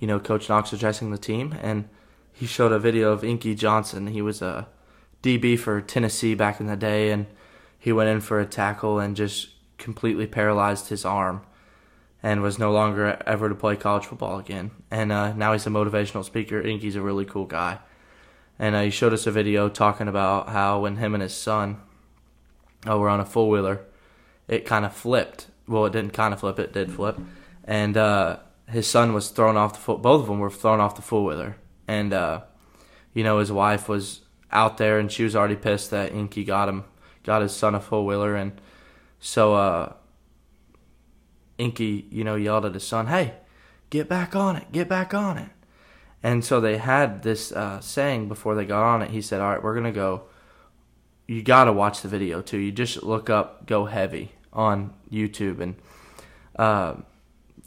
you 0.00 0.06
know, 0.06 0.18
Coach 0.18 0.48
Knox 0.48 0.72
addressing 0.72 1.10
the 1.10 1.18
team, 1.18 1.54
and 1.60 1.88
he 2.32 2.46
showed 2.46 2.72
a 2.72 2.78
video 2.78 3.12
of 3.12 3.22
Inky 3.22 3.54
Johnson. 3.54 4.06
He 4.06 4.22
was 4.22 4.40
a 4.40 4.66
DB 5.22 5.58
for 5.58 5.80
Tennessee 5.82 6.34
back 6.34 6.58
in 6.58 6.66
the 6.66 6.76
day, 6.76 7.10
and 7.10 7.26
he 7.78 7.92
went 7.92 8.08
in 8.08 8.20
for 8.22 8.40
a 8.40 8.46
tackle 8.46 8.98
and 8.98 9.14
just 9.14 9.50
completely 9.78 10.26
paralyzed 10.26 10.88
his 10.88 11.04
arm 11.04 11.42
and 12.22 12.42
was 12.42 12.58
no 12.58 12.72
longer 12.72 13.22
ever 13.26 13.48
to 13.48 13.54
play 13.54 13.76
college 13.76 14.06
football 14.06 14.38
again. 14.38 14.70
And 14.90 15.12
uh, 15.12 15.32
now 15.34 15.52
he's 15.52 15.66
a 15.66 15.70
motivational 15.70 16.24
speaker. 16.24 16.60
Inky's 16.60 16.96
a 16.96 17.02
really 17.02 17.24
cool 17.24 17.44
guy. 17.44 17.78
And 18.58 18.74
uh, 18.74 18.82
he 18.82 18.90
showed 18.90 19.12
us 19.12 19.26
a 19.26 19.30
video 19.30 19.68
talking 19.68 20.08
about 20.08 20.48
how 20.48 20.80
when 20.80 20.96
him 20.96 21.14
and 21.14 21.22
his 21.22 21.34
son 21.34 21.80
uh, 22.88 22.98
were 22.98 23.10
on 23.10 23.20
a 23.20 23.24
four 23.26 23.50
wheeler, 23.50 23.82
it 24.48 24.64
kind 24.64 24.84
of 24.86 24.94
flipped 24.94 25.48
well, 25.68 25.86
it 25.86 25.92
didn't 25.92 26.12
kind 26.12 26.32
of 26.32 26.40
flip; 26.40 26.58
it 26.58 26.72
did 26.72 26.92
flip, 26.92 27.18
and 27.64 27.96
uh, 27.96 28.38
his 28.68 28.86
son 28.86 29.12
was 29.12 29.30
thrown 29.30 29.56
off 29.56 29.74
the 29.74 29.78
foot. 29.78 30.02
Both 30.02 30.22
of 30.22 30.28
them 30.28 30.38
were 30.38 30.50
thrown 30.50 30.80
off 30.80 30.96
the 30.96 31.02
four 31.02 31.24
wheeler, 31.24 31.56
and 31.86 32.12
uh, 32.12 32.42
you 33.14 33.24
know 33.24 33.38
his 33.38 33.52
wife 33.52 33.88
was 33.88 34.22
out 34.50 34.78
there, 34.78 34.98
and 34.98 35.10
she 35.10 35.24
was 35.24 35.36
already 35.36 35.56
pissed 35.56 35.90
that 35.90 36.12
Inky 36.12 36.44
got 36.44 36.68
him, 36.68 36.84
got 37.22 37.42
his 37.42 37.54
son 37.54 37.74
a 37.74 37.80
four 37.80 38.04
wheeler, 38.04 38.34
and 38.34 38.60
so 39.18 39.54
uh, 39.54 39.92
Inky, 41.58 42.06
you 42.10 42.24
know, 42.24 42.36
yelled 42.36 42.64
at 42.64 42.74
his 42.74 42.86
son, 42.86 43.06
"Hey, 43.06 43.34
get 43.90 44.08
back 44.08 44.36
on 44.36 44.56
it! 44.56 44.70
Get 44.72 44.88
back 44.88 45.14
on 45.14 45.38
it!" 45.38 45.50
And 46.22 46.44
so 46.44 46.60
they 46.60 46.78
had 46.78 47.22
this 47.22 47.52
uh, 47.52 47.80
saying 47.80 48.28
before 48.28 48.54
they 48.54 48.64
got 48.64 48.82
on 48.82 49.02
it. 49.02 49.10
He 49.10 49.22
said, 49.22 49.40
"All 49.40 49.50
right, 49.50 49.62
we're 49.62 49.74
gonna 49.74 49.92
go." 49.92 50.24
You 51.28 51.42
gotta 51.42 51.72
watch 51.72 52.02
the 52.02 52.08
video 52.08 52.40
too. 52.40 52.58
You 52.58 52.70
just 52.70 53.02
look 53.02 53.28
up 53.28 53.66
"Go 53.66 53.86
Heavy" 53.86 54.32
on 54.56 54.92
YouTube, 55.12 55.60
and 55.60 55.76
uh, 56.56 56.94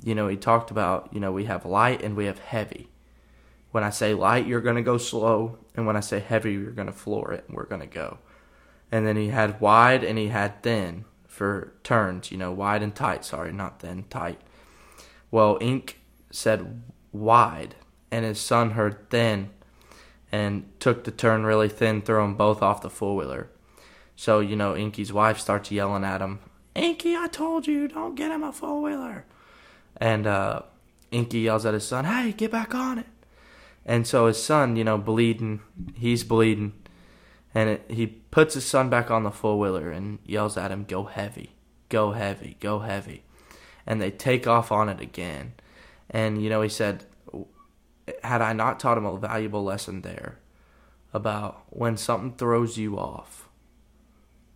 you 0.03 0.13
know 0.13 0.27
he 0.27 0.35
talked 0.35 0.71
about 0.71 1.09
you 1.13 1.21
know 1.21 1.31
we 1.31 1.45
have 1.45 1.65
light 1.65 2.01
and 2.01 2.17
we 2.17 2.25
have 2.25 2.39
heavy. 2.39 2.89
When 3.71 3.83
I 3.83 3.91
say 3.91 4.13
light, 4.13 4.47
you're 4.47 4.59
gonna 4.59 4.81
go 4.81 4.97
slow, 4.97 5.59
and 5.75 5.87
when 5.87 5.95
I 5.95 6.01
say 6.01 6.19
heavy, 6.19 6.53
you're 6.53 6.71
gonna 6.71 6.91
floor 6.91 7.31
it, 7.31 7.45
and 7.47 7.55
we're 7.55 7.65
gonna 7.65 7.87
go. 7.87 8.17
And 8.91 9.05
then 9.05 9.15
he 9.15 9.27
had 9.27 9.61
wide 9.61 10.03
and 10.03 10.17
he 10.17 10.27
had 10.27 10.63
thin 10.63 11.05
for 11.27 11.73
turns, 11.83 12.31
you 12.31 12.37
know, 12.37 12.51
wide 12.51 12.81
and 12.81 12.93
tight. 12.93 13.23
Sorry, 13.23 13.53
not 13.53 13.79
thin, 13.79 14.05
tight. 14.09 14.41
Well, 15.31 15.57
Ink 15.61 15.99
said 16.31 16.81
wide, 17.11 17.75
and 18.11 18.25
his 18.25 18.39
son 18.39 18.71
heard 18.71 19.09
thin 19.09 19.51
and 20.31 20.69
took 20.79 21.03
the 21.03 21.11
turn 21.11 21.43
really 21.45 21.69
thin, 21.69 22.01
threw 22.01 22.21
them 22.21 22.35
both 22.35 22.61
off 22.61 22.81
the 22.81 22.89
four 22.89 23.15
wheeler. 23.15 23.49
So, 24.15 24.39
you 24.39 24.55
know, 24.55 24.75
Inky's 24.75 25.13
wife 25.13 25.39
starts 25.39 25.71
yelling 25.71 26.03
at 26.03 26.21
him, 26.21 26.39
Inky, 26.79 27.15
I 27.15 27.27
told 27.27 27.67
you, 27.67 27.89
don't 27.89 28.15
get 28.15 28.31
him 28.31 28.41
a 28.41 28.53
four 28.53 28.81
wheeler. 28.81 29.25
And 29.97 30.25
uh, 30.25 30.61
Inky 31.11 31.39
yells 31.39 31.65
at 31.65 31.73
his 31.73 31.85
son, 31.85 32.05
Hey, 32.05 32.31
get 32.31 32.51
back 32.51 32.73
on 32.73 32.99
it. 32.99 33.05
And 33.85 34.07
so 34.07 34.27
his 34.27 34.41
son, 34.41 34.75
you 34.75 34.83
know, 34.83 34.97
bleeding, 34.97 35.61
he's 35.95 36.23
bleeding. 36.23 36.73
And 37.53 37.69
it, 37.69 37.85
he 37.89 38.07
puts 38.07 38.53
his 38.53 38.65
son 38.65 38.89
back 38.89 39.11
on 39.11 39.23
the 39.23 39.31
four 39.31 39.59
wheeler 39.59 39.91
and 39.91 40.19
yells 40.25 40.55
at 40.57 40.71
him, 40.71 40.85
Go 40.85 41.03
heavy, 41.03 41.51
go 41.89 42.11
heavy, 42.11 42.55
go 42.59 42.79
heavy. 42.79 43.23
And 43.85 44.01
they 44.01 44.11
take 44.11 44.47
off 44.47 44.71
on 44.71 44.87
it 44.87 45.01
again. 45.01 45.53
And, 46.09 46.41
you 46.41 46.49
know, 46.49 46.61
he 46.61 46.69
said, 46.69 47.05
Had 48.23 48.41
I 48.41 48.53
not 48.53 48.79
taught 48.79 48.97
him 48.97 49.05
a 49.05 49.17
valuable 49.17 49.63
lesson 49.65 50.01
there 50.01 50.37
about 51.13 51.63
when 51.71 51.97
something 51.97 52.37
throws 52.37 52.77
you 52.77 52.97
off, 52.97 53.49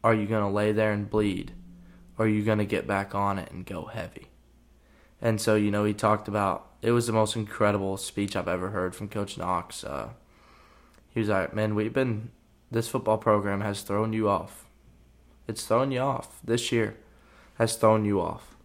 are 0.03 0.13
you 0.13 0.25
going 0.25 0.43
to 0.43 0.49
lay 0.49 0.71
there 0.71 0.91
and 0.91 1.09
bleed? 1.09 1.53
Are 2.17 2.27
you 2.27 2.43
going 2.43 2.59
to 2.59 2.65
get 2.65 2.87
back 2.87 3.15
on 3.15 3.39
it 3.39 3.51
and 3.51 3.65
go 3.65 3.85
heavy? 3.85 4.27
And 5.21 5.39
so, 5.39 5.55
you 5.55 5.71
know, 5.71 5.85
he 5.85 5.93
talked 5.93 6.27
about 6.27 6.67
it 6.81 6.91
was 6.91 7.07
the 7.07 7.13
most 7.13 7.37
incredible 7.37 7.95
speech 7.95 8.35
I've 8.35 8.49
ever 8.49 8.71
heard 8.71 8.93
from 8.93 9.07
Coach 9.07 9.37
Knox. 9.37 9.85
Uh, 9.85 10.09
he 11.13 11.21
was 11.21 11.29
like, 11.29 11.53
man, 11.53 11.75
we've 11.75 11.93
been, 11.93 12.31
this 12.69 12.89
football 12.89 13.17
program 13.17 13.61
has 13.61 13.81
thrown 13.83 14.11
you 14.11 14.27
off. 14.27 14.65
It's 15.47 15.65
thrown 15.65 15.91
you 15.91 16.01
off. 16.01 16.39
This 16.43 16.73
year 16.73 16.97
has 17.55 17.77
thrown 17.77 18.03
you 18.03 18.19
off. 18.19 18.57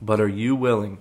But 0.00 0.20
are 0.20 0.28
you 0.28 0.56
willing 0.56 1.00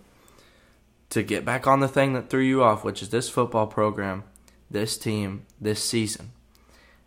to 1.12 1.24
get 1.24 1.46
back 1.46 1.66
on 1.66 1.80
the 1.80 1.88
thing 1.88 2.12
that 2.14 2.30
threw 2.30 2.42
you 2.42 2.62
off, 2.62 2.84
which 2.84 3.02
is 3.02 3.10
this 3.10 3.30
football 3.30 3.68
program, 3.68 4.26
this 4.70 4.98
team, 4.98 5.46
this 5.62 5.82
season, 5.82 6.34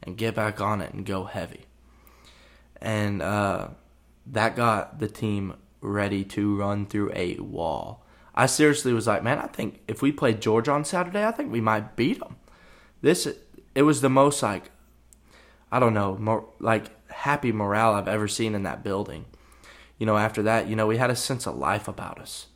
and 0.03 0.17
get 0.17 0.35
back 0.35 0.63
on 0.63 0.81
it 0.81 0.95
and 0.95 1.05
go 1.05 1.25
heavy? 1.25 1.67
And, 2.81 3.21
uh, 3.21 3.69
that 4.27 4.57
got 4.57 4.99
the 4.99 5.09
team 5.09 5.55
ready 5.81 6.25
to 6.25 6.57
run 6.57 6.87
through 6.87 7.13
a 7.15 7.37
wall. 7.37 8.05
I 8.35 8.47
seriously 8.47 8.93
was 8.93 9.07
like, 9.07 9.23
man, 9.23 9.39
I 9.39 9.47
think 9.47 9.81
if 9.87 10.01
we 10.01 10.11
played 10.11 10.41
Georgia 10.41 10.73
on 10.73 10.85
Saturday, 10.85 11.25
I 11.25 11.33
think 11.33 11.53
we 11.53 11.61
might 11.61 11.97
beat 11.97 12.21
them. 12.21 12.37
This 13.03 13.29
it 13.75 13.83
was 13.83 14.01
the 14.01 14.09
most 14.09 14.43
like 14.43 14.71
I 15.71 15.79
don't 15.79 15.95
know, 15.95 16.17
more 16.17 16.49
like 16.61 16.91
happy 17.11 17.53
morale 17.53 17.95
I've 17.95 18.09
ever 18.09 18.29
seen 18.29 18.55
in 18.55 18.63
that 18.63 18.83
building. 18.83 19.27
You 19.99 20.07
know, 20.07 20.17
after 20.17 20.43
that, 20.43 20.69
you 20.69 20.77
know, 20.77 20.87
we 20.87 20.97
had 20.97 21.11
a 21.11 21.17
sense 21.17 21.47
of 21.47 21.57
life 21.57 21.89
about 21.89 22.21
us. 22.21 22.47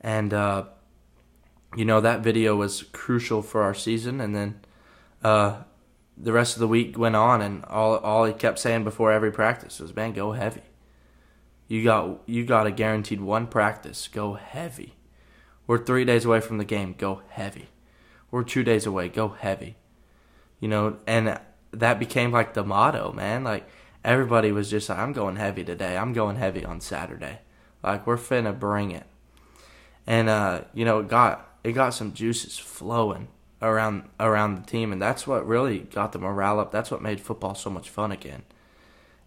And 0.00 0.34
uh 0.34 0.64
you 1.76 1.84
know, 1.84 2.00
that 2.00 2.20
video 2.20 2.56
was 2.56 2.82
crucial 2.82 3.42
for 3.42 3.62
our 3.62 3.74
season 3.74 4.20
and 4.20 4.34
then 4.34 4.60
uh 5.22 5.62
the 6.16 6.32
rest 6.32 6.56
of 6.56 6.60
the 6.60 6.68
week 6.68 6.98
went 6.98 7.16
on 7.16 7.40
and 7.40 7.64
all 7.66 7.96
all 7.98 8.24
he 8.24 8.32
kept 8.32 8.58
saying 8.58 8.82
before 8.82 9.12
every 9.12 9.30
practice 9.30 9.78
was, 9.78 9.94
"Man, 9.94 10.12
go 10.12 10.32
heavy." 10.32 10.62
You 11.70 11.84
got 11.84 12.22
you 12.26 12.44
got 12.44 12.66
a 12.66 12.72
guaranteed 12.72 13.20
one 13.20 13.46
practice. 13.46 14.08
Go 14.08 14.34
heavy. 14.34 14.96
We're 15.68 15.78
three 15.78 16.04
days 16.04 16.24
away 16.24 16.40
from 16.40 16.58
the 16.58 16.64
game. 16.64 16.96
Go 16.98 17.22
heavy. 17.28 17.68
We're 18.32 18.42
two 18.42 18.64
days 18.64 18.86
away. 18.86 19.08
Go 19.08 19.28
heavy. 19.28 19.76
You 20.58 20.66
know, 20.66 20.96
and 21.06 21.38
that 21.70 22.00
became 22.00 22.32
like 22.32 22.54
the 22.54 22.64
motto, 22.64 23.12
man. 23.12 23.44
Like 23.44 23.68
everybody 24.04 24.50
was 24.50 24.68
just 24.68 24.88
like, 24.88 24.98
I'm 24.98 25.12
going 25.12 25.36
heavy 25.36 25.62
today. 25.62 25.96
I'm 25.96 26.12
going 26.12 26.34
heavy 26.34 26.64
on 26.64 26.80
Saturday. 26.80 27.38
Like 27.84 28.04
we're 28.04 28.16
finna 28.16 28.58
bring 28.58 28.90
it. 28.90 29.06
And 30.08 30.28
uh, 30.28 30.62
you 30.74 30.84
know, 30.84 30.98
it 30.98 31.06
got 31.06 31.56
it 31.62 31.74
got 31.74 31.90
some 31.90 32.14
juices 32.14 32.58
flowing 32.58 33.28
around 33.62 34.08
around 34.18 34.56
the 34.56 34.66
team 34.68 34.92
and 34.92 35.00
that's 35.00 35.24
what 35.24 35.46
really 35.46 35.78
got 35.78 36.10
the 36.10 36.18
morale 36.18 36.58
up. 36.58 36.72
That's 36.72 36.90
what 36.90 37.00
made 37.00 37.20
football 37.20 37.54
so 37.54 37.70
much 37.70 37.88
fun 37.88 38.10
again 38.10 38.42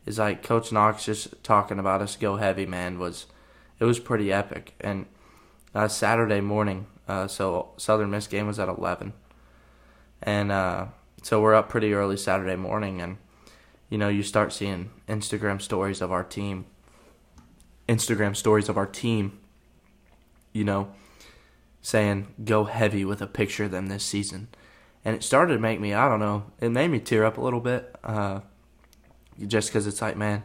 is 0.06 0.20
like 0.20 0.44
Coach 0.44 0.72
Knox 0.72 1.06
just 1.06 1.44
talking 1.44 1.80
about 1.80 2.02
us 2.02 2.16
go 2.16 2.36
heavy, 2.38 2.66
man, 2.66 3.00
was 3.00 3.26
it 3.80 3.86
was 3.86 4.00
pretty 4.00 4.32
epic. 4.32 4.74
And 4.80 5.06
uh, 5.74 5.88
Saturday 5.88 6.42
morning, 6.42 6.88
uh, 7.08 7.28
so 7.28 7.70
Southern 7.78 8.12
Miss 8.12 8.28
game 8.28 8.48
was 8.48 8.60
at 8.60 8.70
eleven, 8.70 9.14
and 10.22 10.52
uh, 10.52 10.88
so 11.22 11.42
we're 11.42 11.56
up 11.56 11.70
pretty 11.70 11.94
early 11.94 12.18
Saturday 12.18 12.56
morning, 12.56 13.02
and 13.02 13.18
you 13.90 13.98
know 13.98 14.10
you 14.10 14.24
start 14.24 14.54
seeing 14.54 14.92
Instagram 15.08 15.62
stories 15.62 16.02
of 16.02 16.12
our 16.12 16.24
team, 16.24 16.66
Instagram 17.88 18.36
stories 18.36 18.70
of 18.70 18.78
our 18.78 18.86
team, 18.86 19.40
you 20.52 20.64
know, 20.64 20.92
saying 21.82 22.28
go 22.44 22.66
heavy 22.66 23.06
with 23.06 23.22
a 23.22 23.28
picture 23.28 23.66
of 23.66 23.72
them 23.72 23.88
this 23.88 24.06
season, 24.06 24.50
and 25.06 25.16
it 25.16 25.24
started 25.24 25.54
to 25.54 25.60
make 25.60 25.80
me 25.80 25.94
I 25.94 26.10
don't 26.10 26.20
know 26.20 26.46
it 26.60 26.70
made 26.70 26.90
me 26.90 27.00
tear 27.00 27.26
up 27.26 27.38
a 27.38 27.42
little 27.42 27.62
bit. 27.62 27.96
Uh, 28.04 28.42
just 29.48 29.70
because 29.70 29.88
it's 29.88 30.02
like, 30.02 30.18
man, 30.18 30.44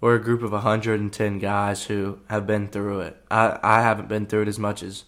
we're 0.00 0.16
a 0.16 0.22
group 0.22 0.42
of 0.42 0.52
110 0.52 1.38
guys 1.38 1.84
who 1.84 2.18
have 2.28 2.46
been 2.46 2.68
through 2.68 3.00
it. 3.00 3.16
I, 3.30 3.58
I 3.62 3.82
haven't 3.82 4.08
been 4.08 4.26
through 4.26 4.42
it 4.42 4.48
as 4.48 4.58
much 4.58 4.82
as 4.82 5.04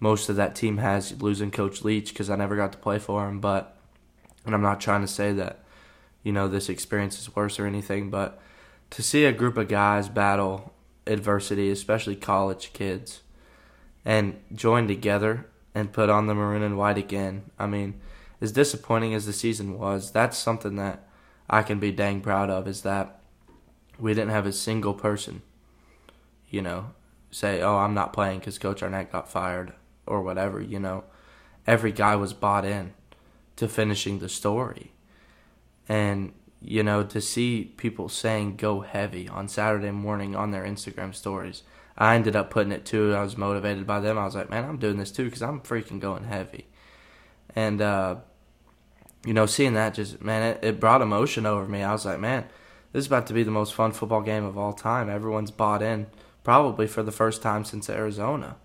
most 0.00 0.28
of 0.28 0.36
that 0.36 0.54
team 0.54 0.78
has 0.78 1.20
losing 1.20 1.50
Coach 1.50 1.82
Leach 1.82 2.08
because 2.08 2.30
I 2.30 2.36
never 2.36 2.56
got 2.56 2.72
to 2.72 2.78
play 2.78 2.98
for 2.98 3.28
him. 3.28 3.40
But, 3.40 3.76
and 4.46 4.54
I'm 4.54 4.62
not 4.62 4.80
trying 4.80 5.02
to 5.02 5.08
say 5.08 5.32
that, 5.34 5.64
you 6.22 6.32
know, 6.32 6.48
this 6.48 6.68
experience 6.68 7.18
is 7.18 7.36
worse 7.36 7.58
or 7.58 7.66
anything, 7.66 8.10
but 8.10 8.40
to 8.90 9.02
see 9.02 9.24
a 9.24 9.32
group 9.32 9.56
of 9.56 9.68
guys 9.68 10.08
battle 10.08 10.72
adversity, 11.06 11.70
especially 11.70 12.16
college 12.16 12.72
kids, 12.72 13.20
and 14.04 14.40
join 14.54 14.88
together 14.88 15.46
and 15.74 15.92
put 15.92 16.08
on 16.08 16.26
the 16.26 16.34
maroon 16.34 16.62
and 16.62 16.78
white 16.78 16.98
again, 16.98 17.50
I 17.58 17.66
mean, 17.66 18.00
as 18.40 18.52
disappointing 18.52 19.14
as 19.14 19.26
the 19.26 19.32
season 19.32 19.78
was, 19.78 20.10
that's 20.10 20.38
something 20.38 20.76
that 20.76 21.07
I 21.48 21.62
can 21.62 21.78
be 21.78 21.92
dang 21.92 22.20
proud 22.20 22.50
of 22.50 22.68
is 22.68 22.82
that 22.82 23.20
we 23.98 24.14
didn't 24.14 24.30
have 24.30 24.46
a 24.46 24.52
single 24.52 24.94
person, 24.94 25.42
you 26.48 26.62
know, 26.62 26.92
say, 27.30 27.60
"Oh, 27.62 27.78
I'm 27.78 27.94
not 27.94 28.12
playing 28.12 28.40
because 28.40 28.58
Coach 28.58 28.82
Arnett 28.82 29.12
got 29.12 29.30
fired" 29.30 29.72
or 30.06 30.22
whatever. 30.22 30.60
You 30.60 30.78
know, 30.78 31.04
every 31.66 31.92
guy 31.92 32.16
was 32.16 32.32
bought 32.32 32.64
in 32.64 32.94
to 33.56 33.68
finishing 33.68 34.18
the 34.18 34.28
story, 34.28 34.92
and 35.88 36.32
you 36.60 36.82
know, 36.82 37.02
to 37.04 37.20
see 37.20 37.72
people 37.76 38.08
saying 38.08 38.56
"go 38.56 38.80
heavy" 38.80 39.28
on 39.28 39.48
Saturday 39.48 39.90
morning 39.90 40.36
on 40.36 40.50
their 40.50 40.64
Instagram 40.64 41.14
stories. 41.14 41.62
I 42.00 42.14
ended 42.14 42.36
up 42.36 42.50
putting 42.50 42.70
it 42.70 42.84
too. 42.86 43.12
I 43.14 43.22
was 43.22 43.36
motivated 43.36 43.84
by 43.84 43.98
them. 43.98 44.16
I 44.16 44.24
was 44.24 44.36
like, 44.36 44.48
man, 44.48 44.64
I'm 44.64 44.78
doing 44.78 44.98
this 44.98 45.10
too 45.10 45.24
because 45.24 45.42
I'm 45.42 45.60
freaking 45.60 45.98
going 45.98 46.24
heavy. 46.24 46.68
And 47.56 47.82
uh, 47.82 48.16
you 49.28 49.34
know, 49.34 49.44
seeing 49.44 49.74
that 49.74 49.92
just 49.92 50.22
man, 50.22 50.42
it, 50.42 50.58
it 50.62 50.80
brought 50.80 51.02
emotion 51.02 51.44
over 51.44 51.68
me. 51.68 51.82
I 51.82 51.92
was 51.92 52.06
like, 52.06 52.18
man, 52.18 52.46
this 52.92 53.02
is 53.02 53.08
about 53.08 53.26
to 53.26 53.34
be 53.34 53.42
the 53.42 53.50
most 53.50 53.74
fun 53.74 53.92
football 53.92 54.22
game 54.22 54.42
of 54.42 54.56
all 54.56 54.72
time. 54.72 55.10
Everyone's 55.10 55.50
bought 55.50 55.82
in, 55.82 56.06
probably 56.44 56.86
for 56.86 57.02
the 57.02 57.12
first 57.12 57.42
time 57.42 57.66
since 57.66 57.90
Arizona. 57.90 58.56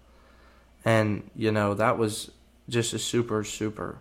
And, 0.86 1.30
you 1.36 1.52
know, 1.52 1.74
that 1.74 1.98
was 1.98 2.32
just 2.70 2.94
a 2.94 3.00
super, 3.00 3.44
super 3.44 4.00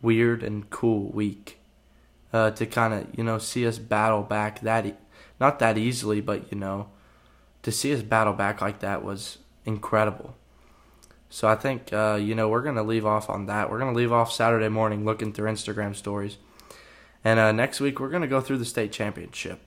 weird 0.00 0.42
and 0.42 0.70
cool 0.70 1.10
week 1.10 1.58
uh, 2.32 2.52
to 2.52 2.64
kind 2.64 2.94
of, 2.94 3.08
you 3.14 3.22
know, 3.22 3.36
see 3.36 3.66
us 3.66 3.78
battle 3.78 4.22
back 4.22 4.60
that, 4.60 4.86
e- 4.86 4.94
not 5.38 5.58
that 5.58 5.76
easily, 5.76 6.22
but, 6.22 6.50
you 6.50 6.56
know, 6.56 6.88
to 7.64 7.70
see 7.70 7.92
us 7.92 8.00
battle 8.00 8.32
back 8.32 8.62
like 8.62 8.80
that 8.80 9.04
was 9.04 9.36
incredible. 9.66 10.34
So 11.30 11.48
I 11.48 11.54
think, 11.54 11.92
uh, 11.92 12.18
you 12.20 12.34
know, 12.34 12.48
we're 12.48 12.62
to 12.74 12.82
leave 12.82 13.06
off 13.06 13.30
on 13.30 13.46
that. 13.46 13.70
We're 13.70 13.78
to 13.94 13.98
leave 13.98 14.12
off 14.12 14.32
Saturday 14.32 14.68
morning 14.68 15.04
looking 15.04 15.32
through 15.32 15.50
Instagram 15.50 15.96
stories. 15.96 16.36
And 17.24 17.38
uh, 17.38 17.52
next 17.52 17.80
week, 17.80 18.00
we're 18.00 18.10
to 18.22 18.28
go 18.28 18.40
through 18.40 18.58
the 18.58 18.64
state 18.64 18.92
championship. 18.92 19.60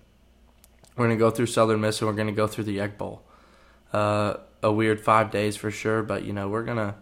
We're 0.98 1.08
to 1.08 1.16
go 1.16 1.32
through 1.32 1.48
Southern 1.48 1.82
Miss 1.82 2.02
and 2.02 2.10
we're 2.10 2.24
to 2.24 2.34
go 2.34 2.48
through 2.48 2.66
the 2.66 2.80
Egg 2.80 2.98
Bowl. 2.98 3.24
Uh, 3.92 4.36
a 4.62 4.72
weird 4.72 5.02
five 5.02 5.30
days 5.32 5.56
for 5.56 5.70
sure, 5.70 6.02
but 6.02 6.24
you 6.24 6.34
know 6.34 6.48
we're 6.48 6.64
gonna 6.64 6.96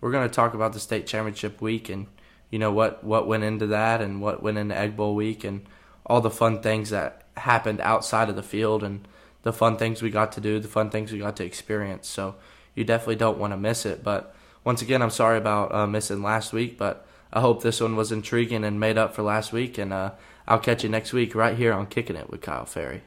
we're 0.00 0.10
gonna 0.10 0.28
talk 0.28 0.52
about 0.52 0.72
the 0.72 0.80
state 0.80 1.06
championship 1.06 1.60
week 1.60 1.88
and 1.88 2.06
you 2.50 2.58
know 2.58 2.72
what 2.72 3.04
what 3.04 3.26
went 3.26 3.44
into 3.44 3.66
that 3.68 4.02
and 4.02 4.20
what 4.20 4.42
went 4.42 4.58
into 4.58 4.76
Egg 4.76 4.96
Bowl 4.96 5.14
week 5.14 5.44
and 5.44 5.66
all 6.04 6.20
the 6.20 6.30
fun 6.30 6.60
things 6.60 6.90
that 6.90 7.22
happened 7.36 7.80
outside 7.80 8.28
of 8.28 8.36
the 8.36 8.42
field 8.42 8.82
and 8.82 9.06
the 9.42 9.52
fun 9.52 9.76
things 9.76 10.02
we 10.02 10.10
got 10.10 10.32
to 10.32 10.40
do, 10.40 10.58
the 10.58 10.68
fun 10.68 10.90
things 10.90 11.12
we 11.12 11.18
got 11.18 11.36
to 11.36 11.44
experience. 11.44 12.08
So 12.08 12.34
you 12.74 12.84
definitely 12.84 13.16
don't 13.16 13.38
want 13.38 13.52
to 13.52 13.56
miss 13.56 13.86
it. 13.86 14.02
But 14.02 14.34
once 14.64 14.82
again, 14.82 15.02
I'm 15.02 15.10
sorry 15.10 15.38
about 15.38 15.74
uh, 15.74 15.86
missing 15.86 16.22
last 16.22 16.52
week, 16.52 16.78
but 16.78 17.06
I 17.32 17.40
hope 17.40 17.62
this 17.62 17.80
one 17.80 17.96
was 17.96 18.12
intriguing 18.12 18.64
and 18.64 18.78
made 18.80 18.98
up 18.98 19.14
for 19.14 19.22
last 19.22 19.52
week. 19.52 19.78
And 19.78 19.92
uh, 19.92 20.12
I'll 20.46 20.58
catch 20.58 20.82
you 20.82 20.88
next 20.88 21.12
week 21.12 21.34
right 21.34 21.56
here 21.56 21.72
on 21.72 21.86
Kicking 21.86 22.16
It 22.16 22.30
with 22.30 22.40
Kyle 22.40 22.66
Ferry. 22.66 23.02